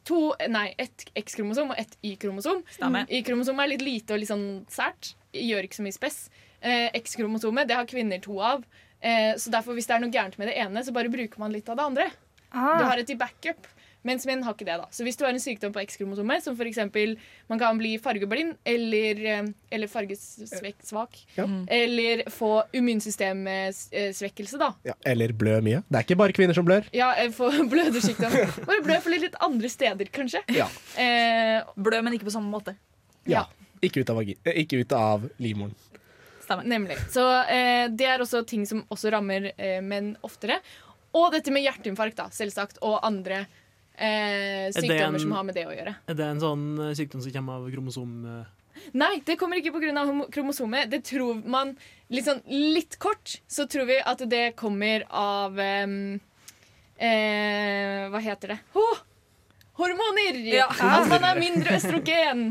[0.09, 2.65] to, nei, ett X-kromosom og ett Y-kromosom.
[2.81, 5.13] Y-kromosomet er litt lite og litt sånn sært.
[5.37, 6.23] Gjør ikke så mye spess.
[6.61, 8.65] Eh, X-kromosomet det har kvinner to av.
[9.03, 11.53] Eh, så derfor hvis det er noe gærent med det ene, så bare bruker man
[11.53, 12.11] litt av det andre.
[12.53, 13.67] Du har et i backup.
[14.03, 14.79] Mens menn har ikke det.
[14.81, 16.79] da Så hvis du har en sykdom på X-kromosomet, som f.eks.
[17.53, 21.45] man kan bli fargeblind eller, eh, eller fargesvak, Ja.
[21.69, 24.71] eller få immunsystemsvekkelse, da.
[24.89, 25.83] Ja, eller blø mye.
[25.89, 26.89] Det er ikke bare kvinner som blør.
[26.97, 28.33] Ja, eh, få blødersykdom.
[28.67, 30.43] Bare blø for litt andre steder, kanskje.
[30.57, 30.69] Ja.
[30.97, 32.77] Eh, Blø, men ikke på samme måte.
[33.27, 33.47] ja.
[33.83, 35.71] Ikke ut av, eh, ikke ut av livmoren.
[36.51, 36.67] Stemmer.
[36.67, 36.97] Nemlig.
[37.15, 40.57] Så eh, det er også ting som også rammer eh, menn oftere.
[41.15, 43.45] Og dette med hjerteinfarkt, da, selvsagt, og andre
[43.95, 45.95] eh, sykdommer en- som har med det å gjøre.
[46.11, 48.17] Er det en sånn eh, sykdom som kommer av kromosom...
[48.27, 48.57] eh,
[48.97, 50.05] Nei, det kommer ikke pga.
[50.33, 50.89] kromosomet.
[50.91, 51.75] Det tror man
[52.09, 55.97] litt sånn litt kort, så tror vi at det kommer av em,
[56.97, 58.59] eh, Hva heter det?
[58.75, 59.03] Oh!
[59.81, 60.37] hormoner!
[60.45, 60.67] Ja.
[60.69, 62.43] At man er mindre østrogen,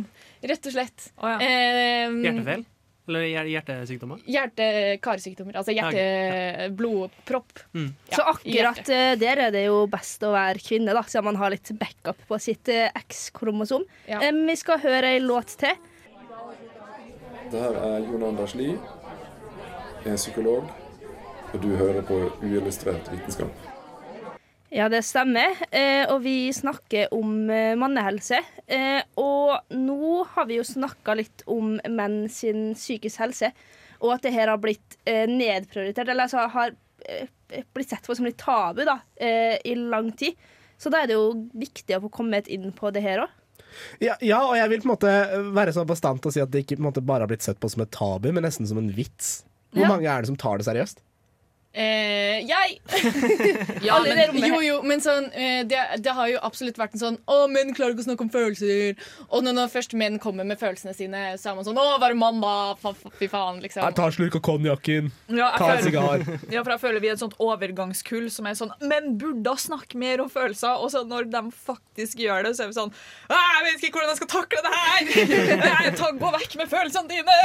[0.42, 1.12] rett og slett.
[1.22, 1.38] Oh, ja.
[1.46, 2.64] Em, Hjertefeil?
[3.10, 4.20] Eller hjertesykdommer?
[4.30, 5.56] Hjerte-karsykdommer.
[5.58, 7.64] Altså hjerte-blodpropp.
[7.74, 7.88] Mm.
[8.12, 9.00] Så akkurat hjerte.
[9.18, 12.38] der er det jo best å være kvinne, da, siden man har litt backup på
[12.42, 13.88] sitt eh, X-kromosom.
[14.12, 14.22] Ja.
[14.30, 15.74] Um, vi skal høre ei låt til.
[17.50, 18.78] Det her er Jon Anders Lie,
[20.06, 20.70] er psykolog,
[21.50, 23.69] og du hører på uillustrert vitenskap.
[24.70, 25.56] Ja, det stemmer.
[25.74, 28.38] Eh, og vi snakker om eh, mannehelse.
[28.70, 33.50] Eh, og nå har vi jo snakka litt om menn sin psykisk helse,
[34.00, 36.76] og at det her har blitt nedprioritert, eller altså har
[37.74, 40.38] blitt sett på som litt tabu da, eh, i lang tid.
[40.80, 43.34] Så da er det jo viktig å få kommet inn på det her òg.
[44.02, 45.12] Ja, ja, og jeg vil på en måte
[45.54, 47.84] være så bastant og si at det ikke måte bare har blitt sett på som
[47.84, 49.42] et tabu, men nesten som en vits.
[49.74, 49.90] Hvor Ja.
[49.92, 51.02] mange er det som tar det seriøst?
[51.70, 52.80] Eh, jeg!
[53.86, 57.18] Ja, men, jo, jo, men sånn, eh, det, det har jo absolutt vært en sånn
[57.30, 58.98] Å, menn klarer ikke å snakke om følelser.
[59.30, 62.18] Og når, når først menn kommer med følelsene sine, så er man sånn Å, være
[62.20, 62.56] mann, da!
[62.82, 63.86] Fa- fa- Fy faen, liksom.
[63.86, 66.26] Jeg tar en slurk av konjakken, ja, ta en sigar.
[66.56, 70.00] ja, for jeg føler vi er et sånt overgangskull som er sånn Menn burde snakke
[70.02, 70.82] mer om følelser.
[70.82, 72.94] Og så når de faktisk gjør det, så er vi sånn
[73.30, 75.14] Jeg vet ikke hvordan jeg skal takle det her!
[75.90, 77.38] Jeg Ta, gå vekk med følelsene dine!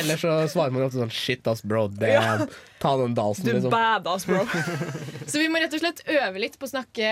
[0.00, 1.86] Eller så svarer man ofte sånn Shit ass, bro.
[2.00, 2.46] Damn.
[2.80, 3.70] Ta den dalsen, Du liksom.
[3.70, 4.44] badass, bro.
[5.30, 7.10] Så vi må rett og slett øve litt på å snakke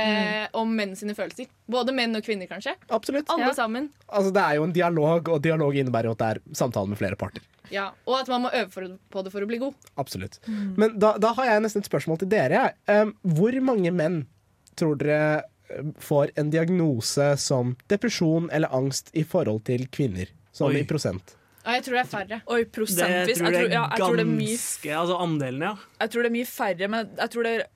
[0.58, 1.46] om menn sine følelser.
[1.70, 2.74] Både menn og kvinner, kanskje.
[2.90, 3.28] Absolutt.
[3.30, 3.54] Alle Ja.
[3.54, 3.90] sammen.
[4.08, 6.98] Altså, det er jo en dialog, og dialog innebærer jo at det er samtale med
[6.98, 7.42] flere parter.
[7.70, 7.90] Ja.
[8.08, 9.74] Og at man må øve for, på det for å bli god.
[10.00, 10.40] Absolutt.
[10.48, 12.72] Men da, da har jeg nesten et spørsmål til dere.
[12.88, 14.24] Um, hvor mange menn
[14.74, 15.44] tror dere
[16.00, 20.26] får en diagnose som depresjon eller angst i forhold til kvinner?
[20.50, 20.80] Sånn Oi.
[20.82, 21.36] i prosent.
[21.68, 22.36] Ja, jeg tror det er færre.
[22.48, 23.38] Oi, Det prosentvis.
[23.38, 25.74] tror Jeg jeg tror, ja, jeg det er mye ganske Altså andelen, ja.
[26.00, 27.66] Jeg tror det er mye færre, men jeg tror det er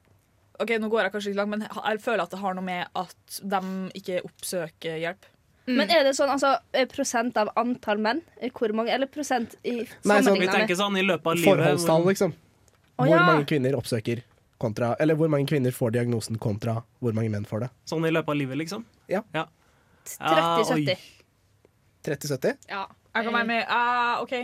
[0.62, 2.86] Ok, Nå går jeg kanskje litt langt, men jeg føler at det har noe med
[2.94, 3.60] at de
[3.98, 5.28] ikke oppsøker hjelp.
[5.66, 8.22] Men er det sånn altså, eh, prosent av antall menn?
[8.40, 8.92] Eh, Hvor mange?
[8.94, 12.34] Eller prosent i sånn, Vi tenker sånn i løpet av livet Forholdstall, liksom.
[12.98, 13.22] Hvor ja.
[13.26, 14.22] mange kvinner oppsøker
[14.62, 17.70] kontra Eller hvor mange kvinner får diagnosen kontra hvor mange menn får det?
[17.90, 18.84] Sånn i løpet av livet, liksom.
[19.10, 19.22] Ja.
[19.34, 19.46] Ja,
[20.06, 20.98] 30-70.
[22.06, 22.58] 30-70?
[22.70, 22.86] Ja.
[23.12, 24.34] Jeg kan være med ah, OK,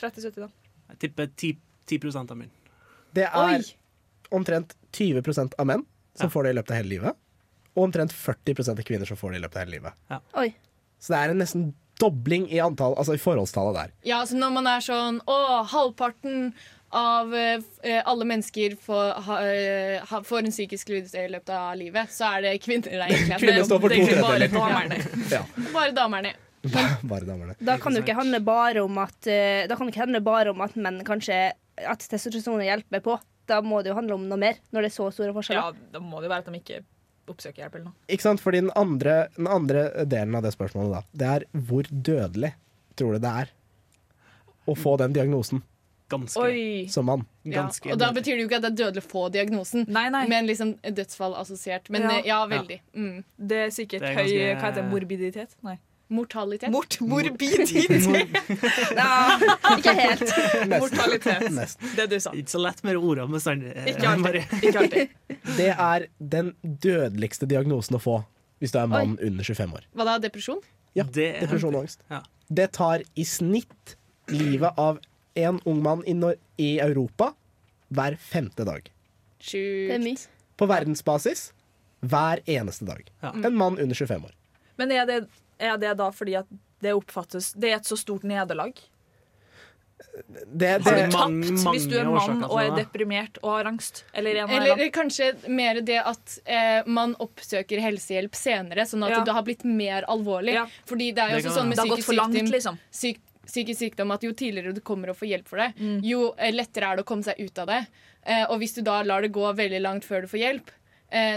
[0.00, 0.48] 30-70, da.
[0.92, 1.52] Jeg tipper 10,
[1.88, 2.50] 10 av menn.
[3.16, 3.62] Det er Oi!
[4.36, 5.84] omtrent 20 av menn
[6.18, 6.30] som Ja.
[6.30, 7.16] får det i løpet av hele livet.
[7.76, 9.92] Og omtrent 40 av kvinner som får det i løpet av hele livet.
[10.34, 10.48] Oi.
[10.98, 13.92] Så det er en nesten dobling i antall, altså i forholdstallet der.
[14.06, 16.52] Ja, så når man er sånn Å, halvparten
[16.94, 21.52] av eh, eh, alle mennesker får, ha, eh, ha, får en psykisk lidelse i løpet
[21.52, 23.40] av livet, så er det kvinner det er egentlig.
[23.42, 24.48] Kvinner står for to tredjedeler.
[24.48, 25.00] bare damerne.
[25.32, 25.42] Ja,
[25.74, 26.32] Bare damerne.
[26.62, 27.54] Bare damene.
[27.60, 30.50] Da kan det ikke handle bare om at eh, Da kan det ikke handle bare
[30.54, 31.52] om at menn kanskje
[31.86, 33.18] At testosteron hjelper på.
[33.48, 35.72] Da må det jo handle om noe mer, når det er så store forskjeller.
[35.78, 36.80] Ja, da må det jo være at de ikke
[37.28, 37.96] oppsøker hjelp eller noe.
[38.12, 38.40] Ikke sant?
[38.44, 42.50] Fordi den andre, den andre delen av det spørsmålet da, det er hvor dødelig
[42.98, 43.52] tror du det er
[44.68, 45.62] å få den diagnosen
[46.08, 46.40] Ganske.
[46.40, 46.86] Oi!
[46.88, 47.24] som mann?
[47.44, 47.66] Ja.
[47.68, 50.22] Og da betyr det jo ikke at det er dødelig å få diagnosen, Nei, nei.
[50.28, 51.90] men liksom dødsfall assosiert.
[51.92, 52.12] Men Ja.
[52.16, 52.78] eh, ja, veldig.
[52.96, 53.18] Mm.
[53.36, 54.86] Det er sikkert Det er høy Hva heter det?
[54.92, 55.56] Morbiditet?
[55.62, 55.76] Nei.
[56.08, 56.70] Mortalitet.
[56.72, 57.70] Mort morbiditet!
[59.76, 60.32] Ikke helt.
[60.72, 61.76] Mortalitet.
[61.96, 62.32] Det du sa.
[62.32, 63.40] Ikke så lett med ordene med
[63.92, 64.42] Ikke alltid.
[64.62, 65.08] Ikke alltid.
[65.58, 68.22] Det er den dødeligste diagnosen å få
[68.58, 69.84] hvis du er mann under 25 år.
[69.94, 70.16] Hva da?
[70.22, 70.60] Depresjon?
[70.96, 72.00] Ja, Det er depresjon og angst.
[72.10, 72.22] Ja.
[72.48, 73.96] Det tar i snitt
[74.32, 74.98] livet av
[75.38, 76.14] en ung mann i,
[76.80, 77.34] Europa
[77.94, 78.88] hver femte dag.
[79.38, 80.28] Sjukt.
[80.58, 81.52] På verdensbasis
[82.00, 83.04] hver eneste dag.
[83.20, 83.32] Ja.
[83.32, 84.34] En mann under 25 år.
[84.78, 85.26] Men er det,
[85.58, 86.46] er det da fordi at
[86.80, 88.72] det oppfattes Det er et så stort nederlag?
[90.46, 94.04] Det, Har du mange- tapt hvis du er mann og er deprimert og har angst?
[94.14, 99.24] Eller Eller kanskje mer det at eh, man oppsøker helsehjelp senere, sånn at Ja.
[99.24, 100.54] det har blitt mer alvorlig.
[100.54, 100.66] Ja.
[100.86, 102.78] Fordi det er jo også sånn med Det psykisk langt, sykdom, liksom.
[102.90, 106.00] syk, psykisk sykdom at jo tidligere du kommer og får hjelp for det, Mm.
[106.04, 107.86] jo lettere er det å komme seg ut av det.
[108.26, 110.66] Eh, og hvis du da lar det gå veldig langt før du får hjelp,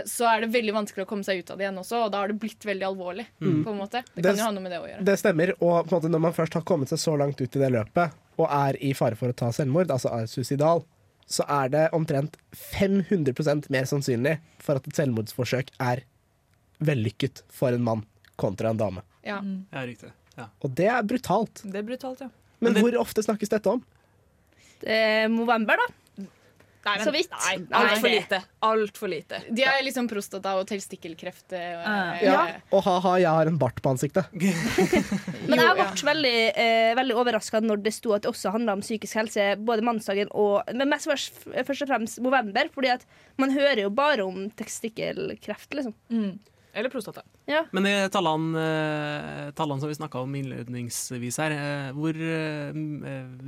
[0.05, 2.17] så er det veldig vanskelig å komme seg ut av det igjen også, og da
[2.19, 3.25] har det blitt veldig alvorlig.
[3.39, 3.63] Mm.
[3.63, 4.01] på en måte.
[4.15, 5.05] Det Det- kan jo ha noe med det å gjøre.
[5.05, 5.53] det stemmer.
[5.61, 7.71] Og på en måte, når man først har kommet seg så langt ut i det
[7.71, 10.83] løpet og er i fare for å ta selvmord, altså er suicidal,
[11.27, 16.03] så er det omtrent 500% mer sannsynlig for at et selvmordsforsøk er
[16.81, 18.05] vellykket for en mann
[18.41, 19.01] kontra en dame.
[19.23, 19.39] Ja.
[19.71, 20.11] Ja, riktig.
[20.37, 20.47] Ja.
[20.63, 21.61] Og det er brutalt.
[21.63, 22.29] Det er brutalt, ja.
[22.59, 23.83] Men Men det- hvor ofte snakkes dette om?
[24.81, 25.93] Det er november, da.
[26.85, 27.29] Nei, Så vidt.
[27.31, 27.55] Nei.
[27.77, 28.39] Altfor lite.
[28.65, 29.39] Altfor lite.
[29.53, 31.45] De er liksom prostata- og testikkelkreft.
[31.53, 32.13] Og, uh.
[32.15, 32.39] eh, Ja.
[32.73, 34.25] Og ha-ha, jeg har en bart på ansiktet.
[35.49, 35.89] Men jeg ble ja.
[36.11, 39.85] veldig, eh, veldig overraska når det sto at det også handla om psykisk helse, både
[39.85, 43.05] mannsdagen og Men mest først, først og fremst november, fordi at
[43.41, 45.93] man hører jo bare om testikkelkreft, liksom.
[46.09, 46.39] Mm.
[46.73, 47.21] Eller prostata.
[47.71, 52.77] Men de tallene, eh, tallene som vi snakka om innledningsvis her, eh, hvor eh,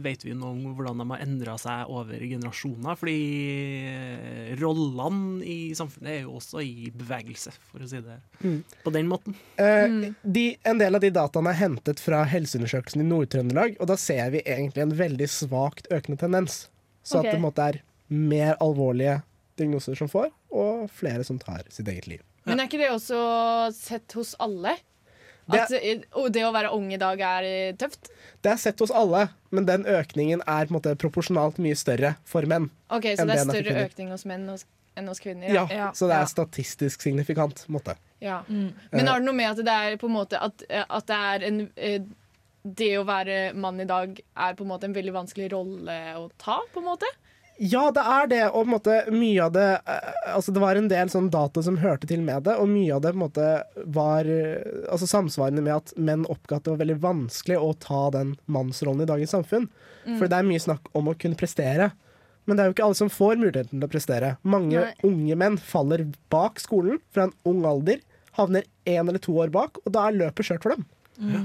[0.03, 2.97] vet vi noe om hvordan de har endra seg over generasjoner?
[2.99, 8.63] Fordi rollene i samfunnet er jo også i bevegelse, for å si det Mm.
[8.83, 9.35] på den måten.
[9.55, 13.95] Eh, de, en del av de dataene er hentet fra Helseundersøkelsen i Nord-Trøndelag, og da
[13.95, 16.67] ser vi egentlig en veldig svakt økende tendens.
[17.03, 17.29] Så okay.
[17.29, 19.21] at det på en måte er mer alvorlige
[19.59, 22.21] diagnoser som får, og flere som tar sitt eget liv.
[22.45, 23.19] Men er ikke det også
[23.75, 24.75] sett hos alle?
[25.51, 28.07] At eh, det å være ung i dag er eh, tøft?
[28.43, 32.13] Det er sett hos alle, men den økningen er på en måte proporsjonalt mye større
[32.27, 32.69] for menn.
[32.89, 34.47] Ok, Så det er større økning hos menn
[34.95, 35.49] enn hos kvinner?
[35.51, 35.91] Ja, Ja.
[35.91, 36.21] Så det Ja.
[36.23, 37.65] er statistisk signifikant.
[37.67, 37.95] måte.
[38.21, 38.43] Ja.
[38.47, 38.73] Mm.
[38.91, 41.47] Men har det noe med at det er på en måte at, at det er
[41.49, 41.99] en eh,
[42.63, 46.29] Det å være mann i dag er på en måte en veldig vanskelig rolle å
[46.39, 47.05] ta, på en måte?
[47.61, 51.11] Ja, det er det, og måte mye av det eh, Altså Det var en del
[51.13, 53.49] sånn data som hørte til med det, og mye av det måte
[53.93, 58.07] var eh, altså samsvarende med at menn oppga at det var veldig vanskelig å ta
[58.15, 59.69] den mannsrollen i dagens samfunn.
[60.03, 61.91] For det er mye snakk om å kunne prestere.
[62.43, 64.33] Men det er jo ikke alle som får muligheten til å prestere.
[64.43, 64.95] Mange Nei.
[65.07, 68.01] unge menn faller bak skolen fra en ung alder,
[68.35, 70.83] havner én eller to år bak, og da er løpet kjørt for dem.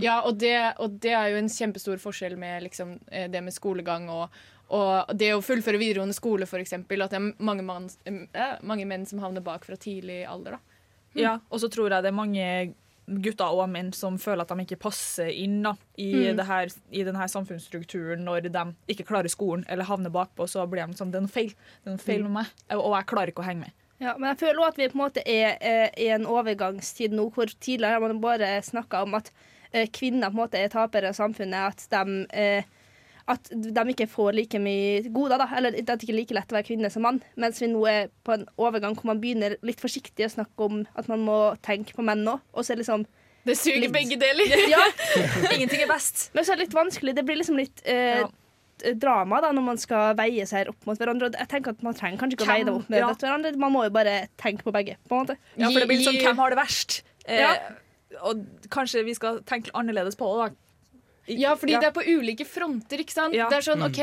[0.00, 3.54] Ja, og det, og det er jo en kjempestor forskjell med liksom, eh, det med
[3.54, 4.32] skolegang og,
[4.70, 6.72] og det å fullføre videregående skole, f.eks.
[6.72, 10.59] At det er mange, mann, eh, mange menn som havner bak fra tidlig alder.
[10.59, 10.59] da.
[11.14, 12.74] Ja, og så tror jeg det er mange
[13.09, 16.37] gutter og menn som føler at de ikke passer inn da, i, Mm.
[16.37, 20.44] det her, i denne samfunnsstrukturen når de ikke klarer skolen eller havner bakpå.
[20.46, 21.48] Så blir de sånn Det er noe feil,
[21.85, 23.72] det er noe feil med meg, og jeg klarer ikke å henge med.
[24.00, 27.33] Ja, men jeg føler også at vi på en måte er i en overgangstid nå,
[27.35, 29.33] hvor tidligere har man bare snakka om at
[29.72, 31.72] eh, kvinner på en måte er tapere i samfunnet.
[31.72, 32.62] At de, eh,
[33.28, 35.46] at de ikke får like mye goder, da.
[35.58, 37.18] Eller at det ikke er like lett å være kvinne som mann.
[37.36, 40.82] Mens vi nå er på en overgang hvor man begynner litt forsiktig å snakke om
[40.96, 42.40] at man må tenke på menn òg.
[42.54, 43.04] Og så er det liksom
[43.48, 44.50] Det suger Litt- begge deler.
[44.74, 44.80] Ja,
[45.54, 46.30] Ingenting er best.
[46.34, 47.14] men så er det litt vanskelig.
[47.16, 48.92] Det blir liksom litt eh, Ja.
[48.94, 51.26] drama da når man skal veie seg opp mot hverandre.
[51.30, 53.08] Og jeg tenker at Man trenger kanskje ikke å veie det opp med ja.
[53.12, 53.52] hverandre.
[53.58, 54.96] Man må jo bare tenke på begge.
[55.08, 57.02] på en måte Ja, for det blir sånn hvem har det verst?
[57.26, 57.52] Eh, Ja.
[58.24, 58.40] Og
[58.72, 60.67] kanskje vi skal tenke annerledes på det, da.
[61.28, 61.80] Ja, fordi ja.
[61.82, 63.02] det er på ulike fronter.
[63.02, 63.36] ikke sant?
[63.36, 63.48] Ja.
[63.50, 64.00] Det er sånn, ok,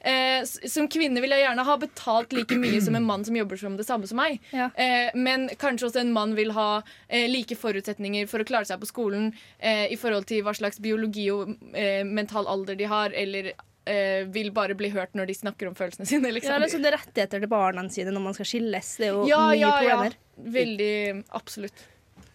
[0.00, 3.60] eh, Som kvinne vil jeg gjerne ha betalt like mye som en mann som jobber
[3.60, 4.40] som det samme som meg.
[4.54, 4.70] Ja.
[4.74, 8.80] Eh, men kanskje også en mann vil ha eh, like forutsetninger for å klare seg
[8.82, 13.14] på skolen eh, i forhold til hva slags biologi og eh, mental alder de har,
[13.16, 13.52] eller
[13.88, 16.28] eh, vil bare bli hørt når de snakker om følelsene sine.
[16.30, 16.66] Ja, liksom.
[16.70, 18.96] så det er rettigheter til barna sine når man skal skilles.
[19.00, 19.78] Det er jo ja, mye ja, ja.
[19.78, 20.18] problemer.
[20.58, 20.96] Veldig
[21.34, 21.86] Absolutt.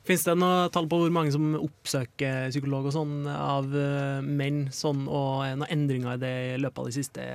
[0.03, 4.65] Fins det noe tall på hvor mange som oppsøker psykolog og sånn av eh, menn,
[4.75, 7.27] sånn, og er noen endringer i det i løpet av de siste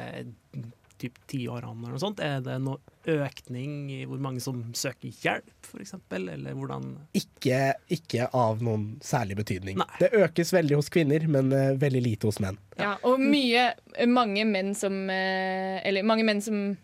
[0.99, 1.79] typ ti årene?
[1.79, 2.21] eller noe sånt?
[2.21, 5.95] Er det noe økning i hvor mange som søker hjelp, f.eks.?
[6.19, 9.79] Eller hvordan Ikke, ikke av noen særlig betydning.
[9.81, 9.89] Nei.
[10.03, 12.59] Det økes veldig hos kvinner, men uh, veldig lite hos menn.
[12.79, 13.73] Ja, og mye
[14.07, 16.77] Mange menn som uh, Eller mange menn som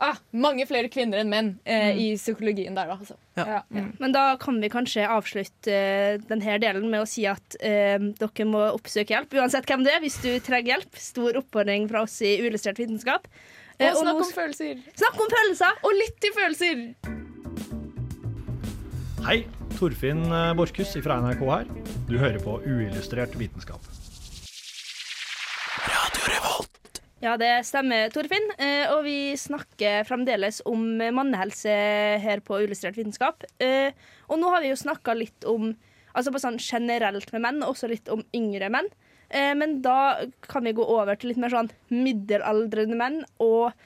[0.00, 2.94] Ah, mange flere kvinner enn menn eh, i psykologien der, da.
[3.00, 3.16] Altså.
[3.34, 3.62] Ja.
[3.98, 8.46] Men da kan vi kanskje avslutte eh, denne delen med å si at eh, dere
[8.46, 11.00] må oppsøke hjelp, uansett hvem du er, hvis du trenger hjelp.
[11.02, 13.26] Stor oppfordring fra oss i Uillustrert vitenskap.
[13.80, 14.84] Eh, Og snakk nå- om følelser.
[15.02, 15.82] snakk om følelser!
[15.82, 16.86] Og litt til følelser.
[19.26, 19.40] Hei,
[19.80, 21.66] Torfinn eh, Borchhus fra NRK her.
[22.08, 23.82] Du hører på Uillustrert vitenskap.
[27.18, 28.44] Ja, det stemmer, Torfinn.
[28.62, 31.72] Eh, og vi snakker fremdeles om mannehelse
[32.22, 33.42] her på Illustrert vitenskap.
[33.58, 33.90] Eh,
[34.30, 35.74] og nå har vi jo snakka litt om
[36.18, 38.86] Altså på sånn generelt med menn, og også litt om yngre menn.
[39.30, 43.76] Eh, men da kan vi gå over til litt mer sånn middelaldrende menn og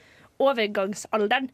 [0.41, 1.51] overgangsalderen.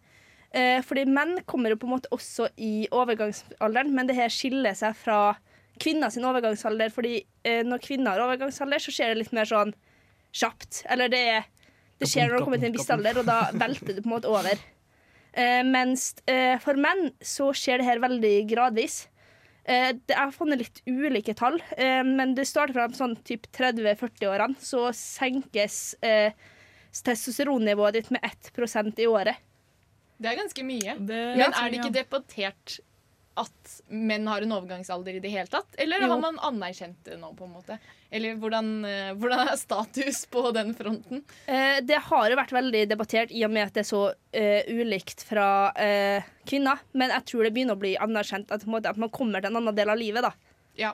[0.85, 4.95] Fordi menn kommer jo på en måte også i overgangsalderen, men det her skiller seg
[4.97, 5.17] fra
[5.81, 6.93] kvinners overgangsalder.
[6.95, 7.19] Fordi
[7.67, 9.75] når kvinner har overgangsalder, så skjer det litt mer sånn
[10.31, 10.85] kjapt.
[10.89, 11.49] Eller det, er-
[11.99, 14.15] det skjer når du kommer til en viss alder, og da velter det på en
[14.15, 14.61] måte over.
[15.35, 19.03] Uh, mens uh, for menn så skjer det her veldig gradvis.
[19.69, 24.57] Uh, det er funnet litt ulike tall, eh, men det starter fra sånn typ 30-40-årene.
[24.63, 26.33] Så senkes eh,
[26.95, 29.45] testosteronnivået ditt med 1% i året.
[30.19, 30.95] Det er ganske mye.
[30.97, 32.79] Det, Men er det ikke debattert
[33.39, 35.73] at menn har en overgangsalder i det hele tatt?
[35.79, 36.09] Eller Jo.
[36.13, 37.77] har man anerkjent det nå, på en måte?
[38.11, 41.23] Eller hvordan, eh, hvordan er status på den fronten?
[41.47, 44.63] Eh, det har jo vært veldig debattert i og med at det er så eh,
[44.69, 46.79] ulikt fra eh, kvinner.
[46.93, 49.61] Men jeg tror det begynner å bli anerkjent at, måte, at man kommer til en
[49.61, 50.25] annen del av livet.
[50.25, 50.33] da.
[50.79, 50.93] Ja.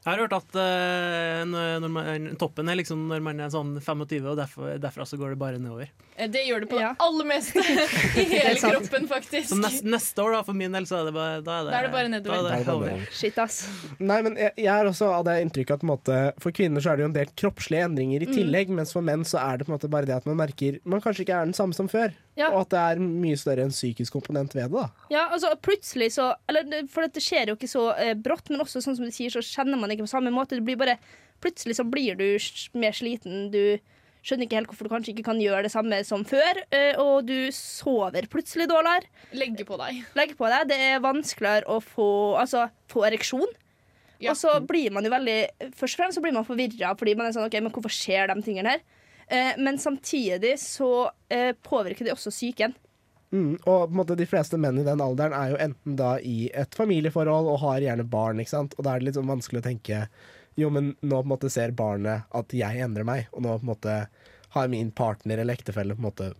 [0.00, 4.30] Jeg har hørt at uh, når man, toppen er liksom når man er sånn 25,
[4.30, 5.90] og derfor, derfra så går det bare nedover.
[6.16, 6.94] Eh, Det gjør det på Ja.
[6.94, 7.60] det aller meste
[8.22, 9.50] i hele kroppen, faktisk.
[9.50, 11.74] Så neste, neste år, da, for min del, så er det bare Da er det,
[11.74, 12.48] Da er det bare nedover.
[12.48, 13.04] Da er er det over.
[13.12, 13.58] Shit, ass.
[14.00, 16.80] Nei, men jeg, jeg er også av det inntrykket at på en måte, for kvinner
[16.80, 19.60] så er det jo en del kroppslige endringer i tillegg, mens for menn så er
[19.60, 21.76] det på en måte bare det at man merker man kanskje ikke er den samme
[21.76, 22.16] som før.
[22.38, 22.50] Ja.
[22.54, 24.78] Og at det er mye større enn psykisk komponent ved det.
[24.78, 25.08] da.
[25.12, 28.82] Ja, altså plutselig så Eller for dette skjer jo ikke så eh, brått, men også
[28.84, 30.56] sånn som du sier, så kjenner man ikke på samme måte.
[30.58, 31.00] Det blir bare
[31.40, 32.26] Plutselig så blir du
[32.76, 33.46] mer sliten.
[33.48, 33.80] Du
[34.20, 37.24] skjønner ikke helt hvorfor du kanskje ikke kan gjøre det samme som før, eh, og
[37.24, 39.08] du sover plutselig dårligere.
[39.32, 40.02] Legger på deg.
[40.18, 40.68] Legger på deg.
[40.68, 42.10] Det er vanskeligere å få,
[42.42, 43.48] altså, få ereksjon.
[44.20, 44.34] Ja.
[44.34, 45.38] Og så blir man jo veldig
[45.72, 48.28] Først og fremst så blir man forvirra fordi man er sånn OK, men hvorfor skjer
[48.28, 48.82] de tingene her?
[49.30, 52.74] Eh, men samtidig så eh, påvirker det også psyken.
[53.30, 56.74] Mm, og måte de fleste menn i den alderen er jo enten da i et
[56.74, 58.74] familieforhold og har gjerne barn, ikke sant?
[58.74, 60.00] og da er det litt sånn vanskelig å tenke
[60.58, 63.62] jo, men nå på en måte ser barnet at jeg endrer meg, og nå på
[63.62, 63.96] en måte
[64.56, 66.32] har min partner eller ektefelle på en måte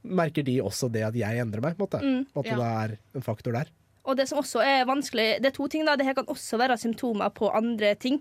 [0.00, 1.98] Merker de også det at jeg endrer meg, på en måte?
[2.00, 2.54] Mm, at ja.
[2.56, 3.68] det er en faktor der.
[4.08, 5.84] Og det som også er vanskelig, det er to ting.
[5.84, 8.16] da Det her kan også være symptomer på andre ting.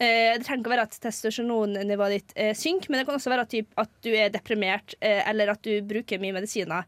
[0.00, 3.32] Eh, det trenger ikke å være at testosteronnivået ditt eh, synker, men det kan også
[3.34, 6.86] være typ, at du er deprimert, eh, eller at du bruker mye medisiner,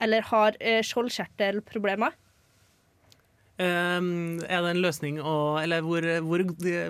[0.00, 2.16] eller har skjoldkjertelproblemer.
[3.60, 6.40] Um, er det en løsning å Eller hvor, hvor,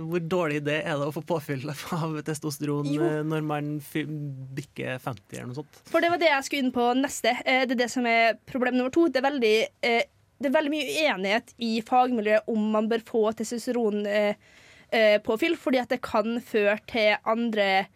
[0.07, 3.09] hvor dårlig idé er det å få påfyll av testosteron Jo.
[3.27, 3.73] når man
[4.55, 5.81] bikker 50 eller noe sånt?
[5.91, 7.35] For det var det jeg skulle inn på neste.
[7.43, 9.09] Det er det som er problem nummer to.
[9.11, 14.07] Det er veldig, det er veldig mye uenighet i fagmiljøet om man bør få testosteronpåfyll,
[14.07, 14.59] eh,
[15.25, 17.87] påfyll, fordi at det kan føre til andre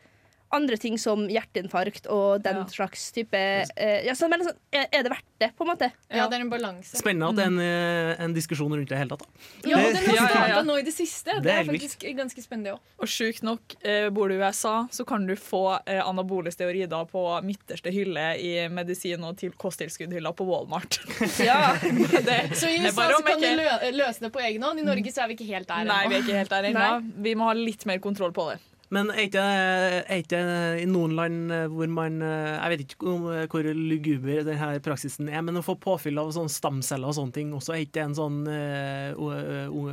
[0.54, 5.10] andre ting som hjerteinfarkt og den slags type eh, ja, så, men, sånn, er, det
[5.12, 5.88] verdt det, på en måte?
[6.14, 6.96] Ja, det er en balanse.
[7.00, 9.24] Spennende at det er en, eh, en diskusjon rundt det i hele tatt.
[9.26, 9.70] da.
[9.72, 10.62] Ja, det den har Ja, ja, starta ja.
[10.68, 11.34] nå i det siste.
[11.38, 12.80] Det Det er er faktisk ganske spennende òg.
[13.04, 17.04] Og sjukt nok, eh, bor du i USA, så kan du få eh, anabole steorider
[17.10, 21.00] på midterste hylle i medisin- og til kosttilskuddhylla på Walmart.
[21.44, 21.74] Ja.
[22.28, 24.78] det, Så i USA så kan du ikke- lø løse det på egen hånd.
[24.80, 26.88] I Norge så er vi ikke helt der Nei, vi er ikke helt der ennå.
[27.24, 28.60] Vi må ha litt mer kontroll på det.
[28.94, 30.40] Men er ikke, er ikke
[30.83, 35.30] i noen land eh, hvor man eh, Jeg vet ikke eh, hvor luguber denne praksisen
[35.30, 38.04] er, men å få påfyll av sånne stamceller og sånne ting også, er ikke det
[38.04, 39.88] en sånn uh, uh,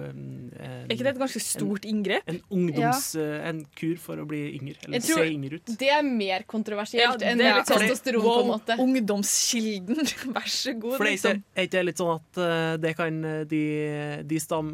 [0.58, 2.28] eh, Er ikke det et ganske stort inngrep?
[2.32, 3.12] En ungdoms...
[3.20, 5.74] eh, En kur for å bli yngre, eller se yngre ut.
[5.82, 8.78] Det er mer kontroversielt enn det er litt sånn, testosteron, på en måte.
[8.82, 10.02] Ungdomskilden,
[10.36, 10.98] vær så god.
[10.98, 11.44] For det er liksom.
[11.56, 12.42] er ikke det litt sånn at
[12.82, 13.64] det kan de,
[14.28, 14.74] de, stam,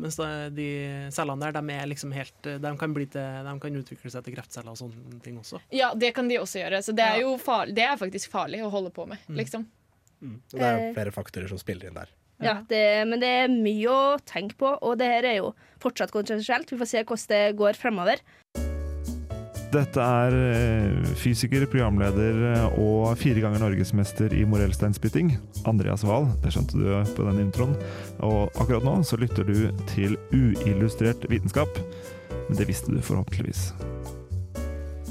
[0.57, 0.69] de
[1.15, 4.37] cellene der, de er liksom helt De kan, bli til, de kan utvikle seg til
[4.37, 5.61] kreftceller og sånne ting også.
[5.75, 6.83] Ja, det kan de også gjøre.
[6.85, 9.21] Så det er jo farlig, det er faktisk farlig å holde på med.
[9.27, 9.41] Mm.
[9.41, 9.67] Liksom.
[10.21, 12.13] Og det er jo flere faktorer som spiller inn der.
[12.43, 16.13] Ja, det, men det er mye å tenke på, og det her er jo fortsatt
[16.13, 16.69] kontroversielt.
[16.69, 18.21] Vi får se hvordan det går fremover.
[19.67, 25.33] Dette er eh, fysiker, programleder eh, og fire ganger norgesmester i morellsteinspytting,
[25.67, 26.29] Andreas Wahl.
[26.43, 27.75] Det skjønte du på den introen.
[28.23, 31.81] Og akkurat nå så lytter du til uillustrert vitenskap.
[32.47, 33.73] Men det visste du forhåpentligvis.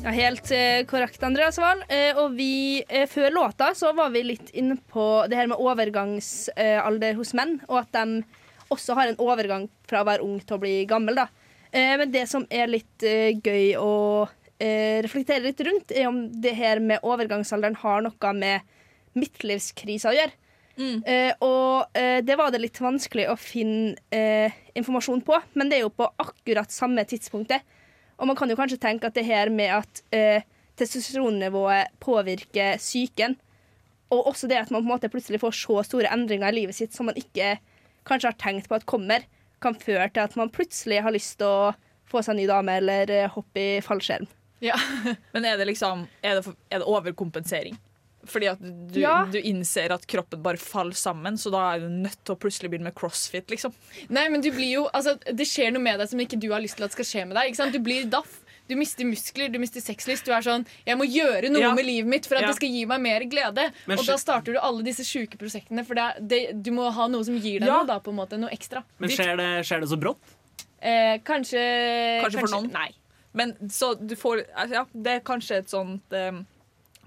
[0.06, 1.80] Ja, Helt eh, korrekt, Andreas Wahl.
[1.90, 5.58] Eh, og vi, eh, før låta så var vi litt inne på det her med
[5.58, 8.20] overgangsalder hos menn, og at de
[8.70, 11.18] også har en overgang fra å være ung til å bli gammel.
[11.18, 11.26] da.
[11.72, 14.28] Eh, men det som er litt gøy å
[15.02, 18.60] reflektere litt rundt, er om det her med overgangsalderen har noe med
[19.18, 20.38] midtlivskrisa å gjøre.
[21.02, 25.88] Eh, og det var det litt vanskelig å finne eh, informasjon på, men det er
[25.88, 27.66] jo på akkurat samme tidspunktet.
[28.16, 30.46] Og man kan jo kanskje tenke at det her med at eh,
[30.80, 33.36] testosteronnivået påvirker psyken,
[34.12, 36.76] og også det at man på en måte plutselig får så store endringer i livet
[36.78, 37.56] sitt som man ikke
[38.06, 39.24] kanskje har tenkt på at kommer,
[39.62, 41.72] kan føre til at man plutselig har lyst til å
[42.06, 44.28] få seg en ny dame eller eh, hoppe i fallskjerm.
[44.64, 44.76] Ja,
[45.34, 47.76] Men er det liksom Er det, er det overkompensering?
[48.26, 49.24] Fordi at du, Ja.
[49.30, 52.70] du innser at kroppen bare faller sammen, så da er du nødt til å plutselig
[52.70, 53.72] begynne med crossfit, liksom.
[54.10, 56.60] Nei, men du blir jo, altså, Det skjer noe med deg som ikke du har
[56.60, 57.50] lyst til at skal skje med deg.
[57.52, 57.72] Ikke sant?
[57.72, 58.42] Du blir daff.
[58.68, 60.24] Du mister muskler, du mister sexlyst.
[60.26, 61.72] Du er sånn Jeg må gjøre noe Ja.
[61.72, 62.48] med livet mitt for at Ja.
[62.48, 63.70] det skal gi meg mer glede.
[63.86, 67.06] Men og da starter du alle disse sjuke prosjektene, for det, det, du må ha
[67.06, 67.76] noe som gir deg Ja.
[67.78, 68.36] noe, da, på en måte.
[68.38, 68.82] Noe ekstra.
[68.98, 70.18] Men skjer det, skjer det så brått?
[70.82, 72.72] Eh, kanskje Kanskje for noen.
[72.72, 72.90] Nei.
[73.34, 76.32] Men så du får Ja, det er kanskje et sånt eh,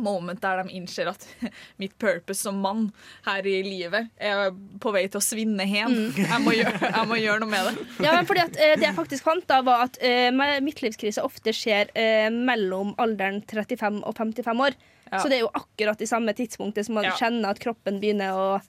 [0.01, 1.25] moment der de innser at
[1.81, 2.89] mitt purpose som mann
[3.25, 4.49] her i livet er
[4.81, 5.95] på vei til å svinne hen.
[6.09, 6.19] Mm.
[6.23, 7.87] Jeg, må gjøre, jeg må gjøre noe med det.
[8.05, 10.29] Ja, men fordi at eh, Det jeg faktisk fant, da var at uh,
[10.63, 14.77] midtlivskrise ofte skjer uh, mellom alderen 35 og 55 år.
[15.09, 15.19] Ja.
[15.19, 17.15] Så det er jo akkurat i samme tidspunktet som man Ja.
[17.19, 18.61] kjenner at kroppen begynner å uh,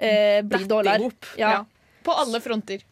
[0.00, 1.10] bli Dette dårligere.
[1.40, 1.50] Ja.
[1.58, 1.92] Ja.
[2.06, 2.82] På alle fronter.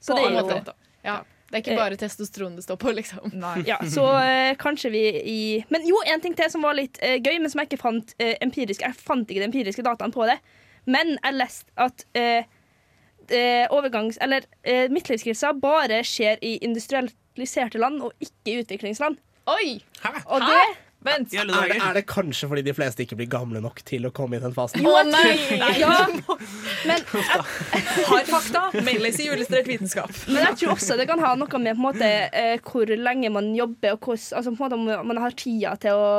[0.00, 0.78] Så På det er alle jo fronter.
[1.04, 1.18] Ja.
[1.50, 1.78] Det er ikke Eh.
[1.82, 3.32] bare testosteron det står på, liksom.
[3.66, 5.38] ja, så eh, kanskje vi i
[5.70, 8.14] Men jo, en ting til som var litt eh, gøy, men som jeg ikke fant
[8.22, 8.82] eh, empirisk.
[8.86, 10.38] Jeg fant ikke de empiriske dataene på det,
[10.86, 12.44] men jeg leste at eh,
[13.30, 14.18] eh, overgangs...
[14.22, 19.18] Eller eh, midtlivskrisa bare skjer i industrialiserte land og ikke i utviklingsland.
[19.50, 19.80] Oi!
[20.04, 20.14] Hæ?
[20.30, 20.62] Og det
[21.00, 21.32] Vent!
[21.32, 24.36] Er det, er det kanskje fordi de fleste ikke blir gamle nok til å komme
[24.36, 24.82] i den fasen?
[24.84, 25.70] Jo, nei, nei.
[25.80, 25.94] Ja,
[26.84, 27.00] men,
[28.10, 30.12] Har fakta, meldes i Illustrert vitenskap.
[30.28, 33.30] men jeg tror også det kan ha noe med på en måte, eh, hvor lenge
[33.32, 36.10] man jobber, og hvordan, altså, på en måte, om man har tida til å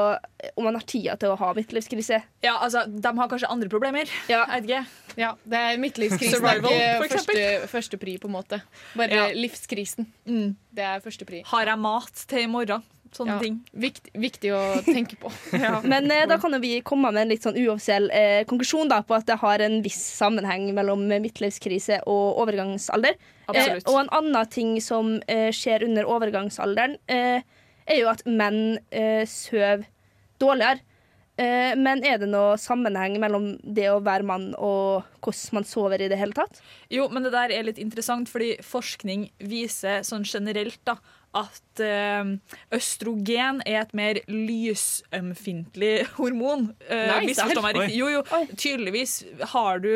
[0.58, 2.18] Om man har tida til å ha midtlivskrise.
[2.42, 4.10] Ja, altså, De har kanskje andre problemer.
[4.28, 4.40] Ja.
[4.50, 4.86] Jeg vet ikke.
[5.22, 8.62] Ja, det er Midtlivskrisen er ikke første, første pri, på en måte.
[8.98, 9.28] Bare Ja.
[9.38, 10.08] livskrisen.
[10.26, 10.56] Mm.
[10.74, 11.44] Det er første pri.
[11.46, 12.82] Har jeg mat til i morgen?
[13.12, 13.40] Sånne Ja.
[13.44, 13.58] ting.
[13.76, 15.32] Vikt, viktig å tenke på.
[15.92, 19.02] Men eh, da kan jo vi komme med en litt sånn uoffisiell eh, konklusjon da,
[19.04, 23.18] på at det har en viss sammenheng mellom midtlivskrise og overgangsalder.
[23.52, 27.42] Eh, og en annen ting som eh, skjer under overgangsalderen, eh,
[27.92, 29.84] er jo at menn eh, sover
[30.40, 30.80] dårligere.
[31.42, 36.02] Eh, men er det noe sammenheng mellom det å være mann og hvordan man sover
[36.04, 36.60] i det hele tatt?
[36.92, 40.98] Jo, men det der er litt interessant, fordi forskning viser sånn generelt da,
[41.38, 42.34] at eh,
[42.76, 46.72] østrogen er et mer lysømfintlig hormon.
[46.90, 48.02] Eh, Nei, misforstå meg riktig.
[48.02, 49.16] Jo, jo, tydeligvis
[49.54, 49.94] har du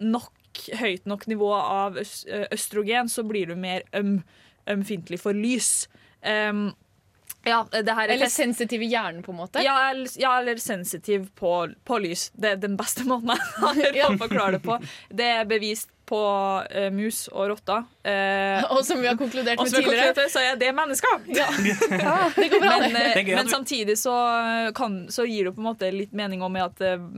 [0.00, 0.32] nok
[0.80, 4.18] høyt nok nivå av eh, østrogen, så blir du mer øm,
[4.72, 5.88] ømfintlig for lys.
[6.24, 6.70] Um,
[7.46, 9.62] ja, er Eller sensitiv i hjernen, på en måte.
[9.62, 11.52] ja, eller, ja, eller sensitiv på,
[11.84, 12.30] på lys.
[12.34, 13.44] Det er den beste måten jeg
[14.00, 14.80] har å forklare det på.
[15.14, 16.20] Det er bevist på
[16.70, 17.84] eh, mus og rotter.
[18.06, 20.12] Eh, Og som vi har konkludert med tidligere.
[20.12, 21.18] Konkludert, så er det mennesker.
[22.36, 24.14] det går bra, men, eh, men samtidig så,
[24.74, 27.08] kan, så gir det på en måte litt mening om at eh,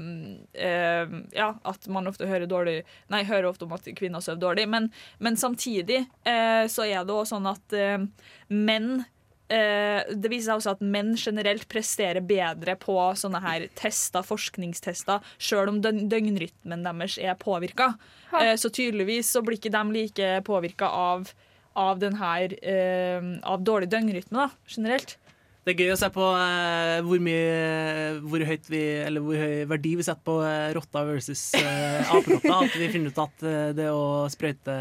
[0.54, 2.80] eh, Ja, at man ofte hører dårlig
[3.12, 7.14] Nei, hører ofte om at kvinner sover dårlig, men, men samtidig eh, så er det
[7.14, 8.00] også sånn at eh,
[8.48, 9.14] menn eh,
[9.48, 15.72] det viser seg også at menn generelt presterer bedre på sånne her tester, forskningstester, sjøl
[15.72, 17.94] om døgnrytmen deres er påvirka.
[18.36, 21.32] Eh, så tydeligvis så blir ikke de like påvirka av,
[21.78, 25.16] av den eh, Av dårlig døgnrytme, da, generelt.
[25.68, 29.66] Det er gøy å se på uh, hvor mye Hvor høyt vi Eller hvor høy
[29.68, 32.54] verdi vi setter på uh, rotta versus uh, aperotta.
[32.64, 34.74] At vi finner ut at eh, det å sprøyte,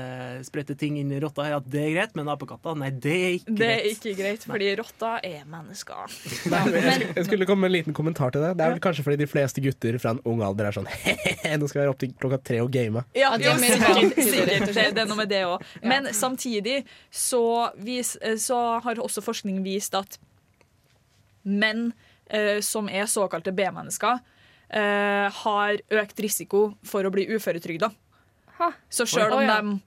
[0.47, 3.55] sprøyte ting inn i rotta, ja, det er greit, men apekatta, nei, det er ikke
[3.57, 3.97] Det er greit.
[3.97, 6.15] ikke greit, fordi rotter er mennesker.
[6.53, 8.53] Nei, men jeg, skulle, jeg skulle komme med en liten kommentar til det.
[8.59, 10.87] Det er vel kanskje fordi de fleste gutter fra en ung alder er sånn
[11.59, 13.03] Nå skal jeg være opp til klokka tre og game.
[13.17, 13.59] Ja, det er
[14.15, 15.65] sikkert, det er noe med det òg.
[15.85, 16.79] Men samtidig
[17.11, 17.43] så,
[17.81, 20.19] vis, så har også forskning vist at
[21.47, 21.91] menn
[22.29, 24.19] eh, som er såkalte B-mennesker,
[24.69, 27.91] eh, har økt risiko for å bli uføretrygda.
[28.89, 29.79] Så sjøl om de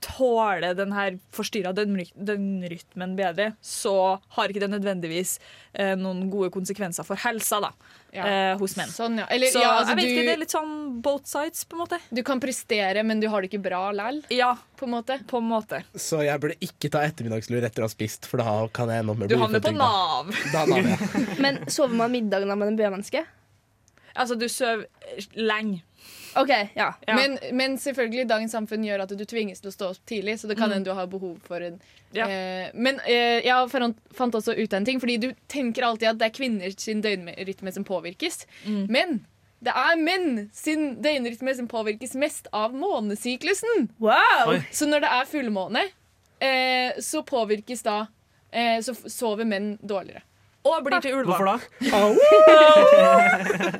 [0.00, 5.38] tåler den her forstyrra døgnry- døgnrytmen bedre, så har ikke det nødvendigvis
[5.74, 7.70] eh, noen gode konsekvenser for helsa da,
[8.14, 8.24] Ja.
[8.26, 8.88] eh, hos menn.
[8.88, 9.26] Sånn, ja.
[9.30, 11.82] Eller, Så ja, altså, jeg vet ikke, det er litt sånn both sides, på en
[11.84, 11.98] måte.
[12.14, 15.18] du kan prestere, men du har det ikke bra lell, Ja, på en måte.
[15.26, 15.82] på en måte.
[15.94, 19.10] Så jeg burde ikke ta ettermiddagslur etter å ha spist, for da kan jeg ende
[19.12, 19.74] opp med å Du havner på.
[19.76, 20.30] Nav.
[20.52, 20.96] Da Nav, ja.
[21.42, 23.26] Men sover man middagen med en B-menneske?
[24.16, 24.86] Altså, du sover
[25.34, 25.82] lenge.
[26.36, 26.94] OK, ja.
[27.06, 27.14] Ja.
[27.16, 30.48] Men, men selvfølgelig, dagens samfunn gjør at du tvinges til å stå opp tidlig, så
[30.48, 30.74] det kan Mm.
[30.74, 31.80] hende du har behov for en
[32.12, 32.26] Ja.
[32.28, 36.18] eh, Men eh, jeg fant, fant også ut en ting, fordi du tenker alltid at
[36.18, 38.46] det er kvinner sin døgnrytme som påvirkes.
[38.66, 38.86] Mm.
[38.88, 39.26] Men
[39.60, 43.88] det er menn sin døgnrytme som påvirkes mest av månesyklusen.
[43.98, 44.60] Wow!
[44.70, 45.82] Så når det er fullmåne,
[46.40, 48.06] eh, så påvirkes da
[48.52, 50.22] eh, Så sover menn dårligere.
[50.66, 51.38] Og blir til ulver.
[51.38, 51.56] Hvorfor da?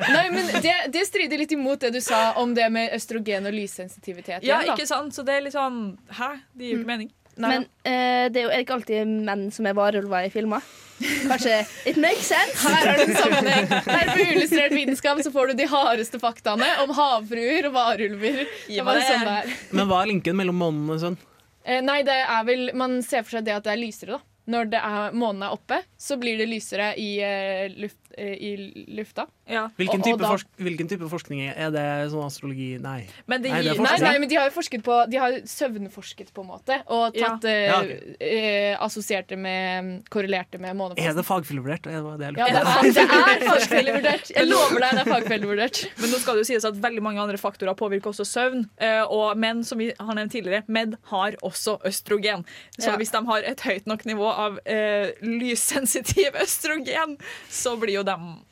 [0.14, 3.56] Nei, men det, det strider litt imot det du sa om det med østrogen og
[3.56, 4.46] lyssensitivitet.
[4.46, 5.16] Ja, ikke sant?
[5.16, 6.36] Så det er litt sånn Hæ?
[6.54, 7.10] Det gir jo ikke mening.
[7.38, 10.64] Nei, Men uh, det er jo ikke alltid menn som er varulver i filmer.
[10.98, 12.56] Kanskje it makes sense?
[12.64, 13.68] Her er det en sammenheng.
[13.86, 18.42] Her på Illustrert vitenskap så får du de hardeste faktaene om havfruer og varulver.
[18.88, 19.54] Var sånn.
[19.70, 21.20] Men hva er linken mellom månen og sånn?
[21.62, 24.24] Uh, nei, det er vel Man ser for seg det at det er lysere, da.
[24.48, 28.52] Når det er, månen er oppe, så blir det lysere i, eh, luft, eh, i
[28.96, 29.26] lufta.
[29.48, 29.68] Ja.
[29.78, 31.84] Hvilken Og- og type, da- forsk hvilken type forskning er det?
[32.12, 32.78] Sånn astrologi?
[32.80, 33.06] Nei.
[33.26, 35.32] Men de, Nei, det er Nei, nei, men de har jo forsket på De har
[35.48, 36.82] søvnforsket, på en måte.
[36.88, 37.58] Og tatt ja.
[37.68, 38.16] Ja, okay.
[38.20, 41.16] eh, assosierte med Korrelerte med Er månefasen.
[41.16, 41.86] det fagfellevurdert?
[41.86, 44.30] Er det det jeg Ja, det er, det er fagfellevurdert.
[44.36, 45.82] Jeg lover deg det er fagfellevurdert.
[46.00, 48.68] Men nå skal det jo sies at veldig mange andre faktorer påvirker også søvn.
[48.78, 52.44] eh, Og menn, som vi har nevnt tidligere, med har også østrogen.
[52.78, 52.96] Så Ja.
[52.96, 57.16] hvis de har et høyt nok nivå av eh, lyssensitiv østrogen,
[57.48, 58.02] så blir jo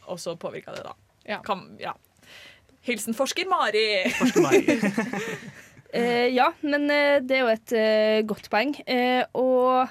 [0.06, 0.96] de også påvirka det, da.
[1.26, 1.42] Ja.
[1.42, 1.92] Kan, ja.
[2.86, 3.86] Hilsen forsker Mari.
[4.18, 4.76] Forsker Mari.
[5.96, 8.74] Eh, ja, men eh, det er jo et eh, godt poeng.
[8.90, 9.86] Eh, og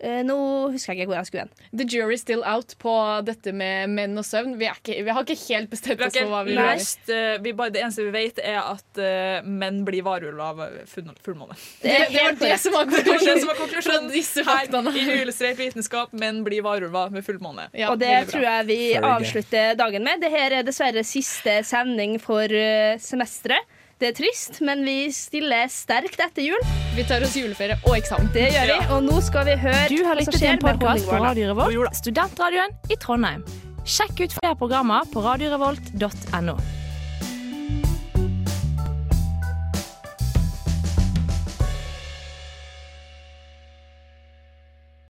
[0.00, 0.36] nå
[0.72, 1.52] husker jeg ikke hvor jeg skulle hen.
[1.76, 2.92] The jury's still out på
[3.26, 4.54] dette med menn og søvn.
[4.60, 6.60] Vi, er ikke, vi har ikke helt bestemt oss for hva vi vil.
[6.60, 10.62] løst, eh, vi bare, det eneste vi vet, er at uh, menn blir varulv av
[10.88, 11.58] fullmåne.
[11.82, 14.94] Det, det det som var Det som var fra konklusjonen disse faktaene.
[14.96, 16.14] i Uillustrert vitenskap.
[16.16, 17.68] Menn blir varulver med fullmåne.
[17.76, 20.24] Ja, og det tror jeg vi avslutter dagen med.
[20.24, 23.76] Dette er dessverre siste sending for eh, semesteret.
[24.00, 26.62] Det er trist, men vi stiller sterkt etter jul.
[26.96, 28.30] Vi tar oss juleferie og eksamen.
[28.32, 28.78] Det gjør vi.
[28.96, 31.20] Og nå skal vi høre Du har lyttet til en podkast på.
[31.20, 33.44] Radio Revolt, studentradioen i Trondheim.
[33.84, 36.56] Sjekk ut flere programmer på radiorevolt.no.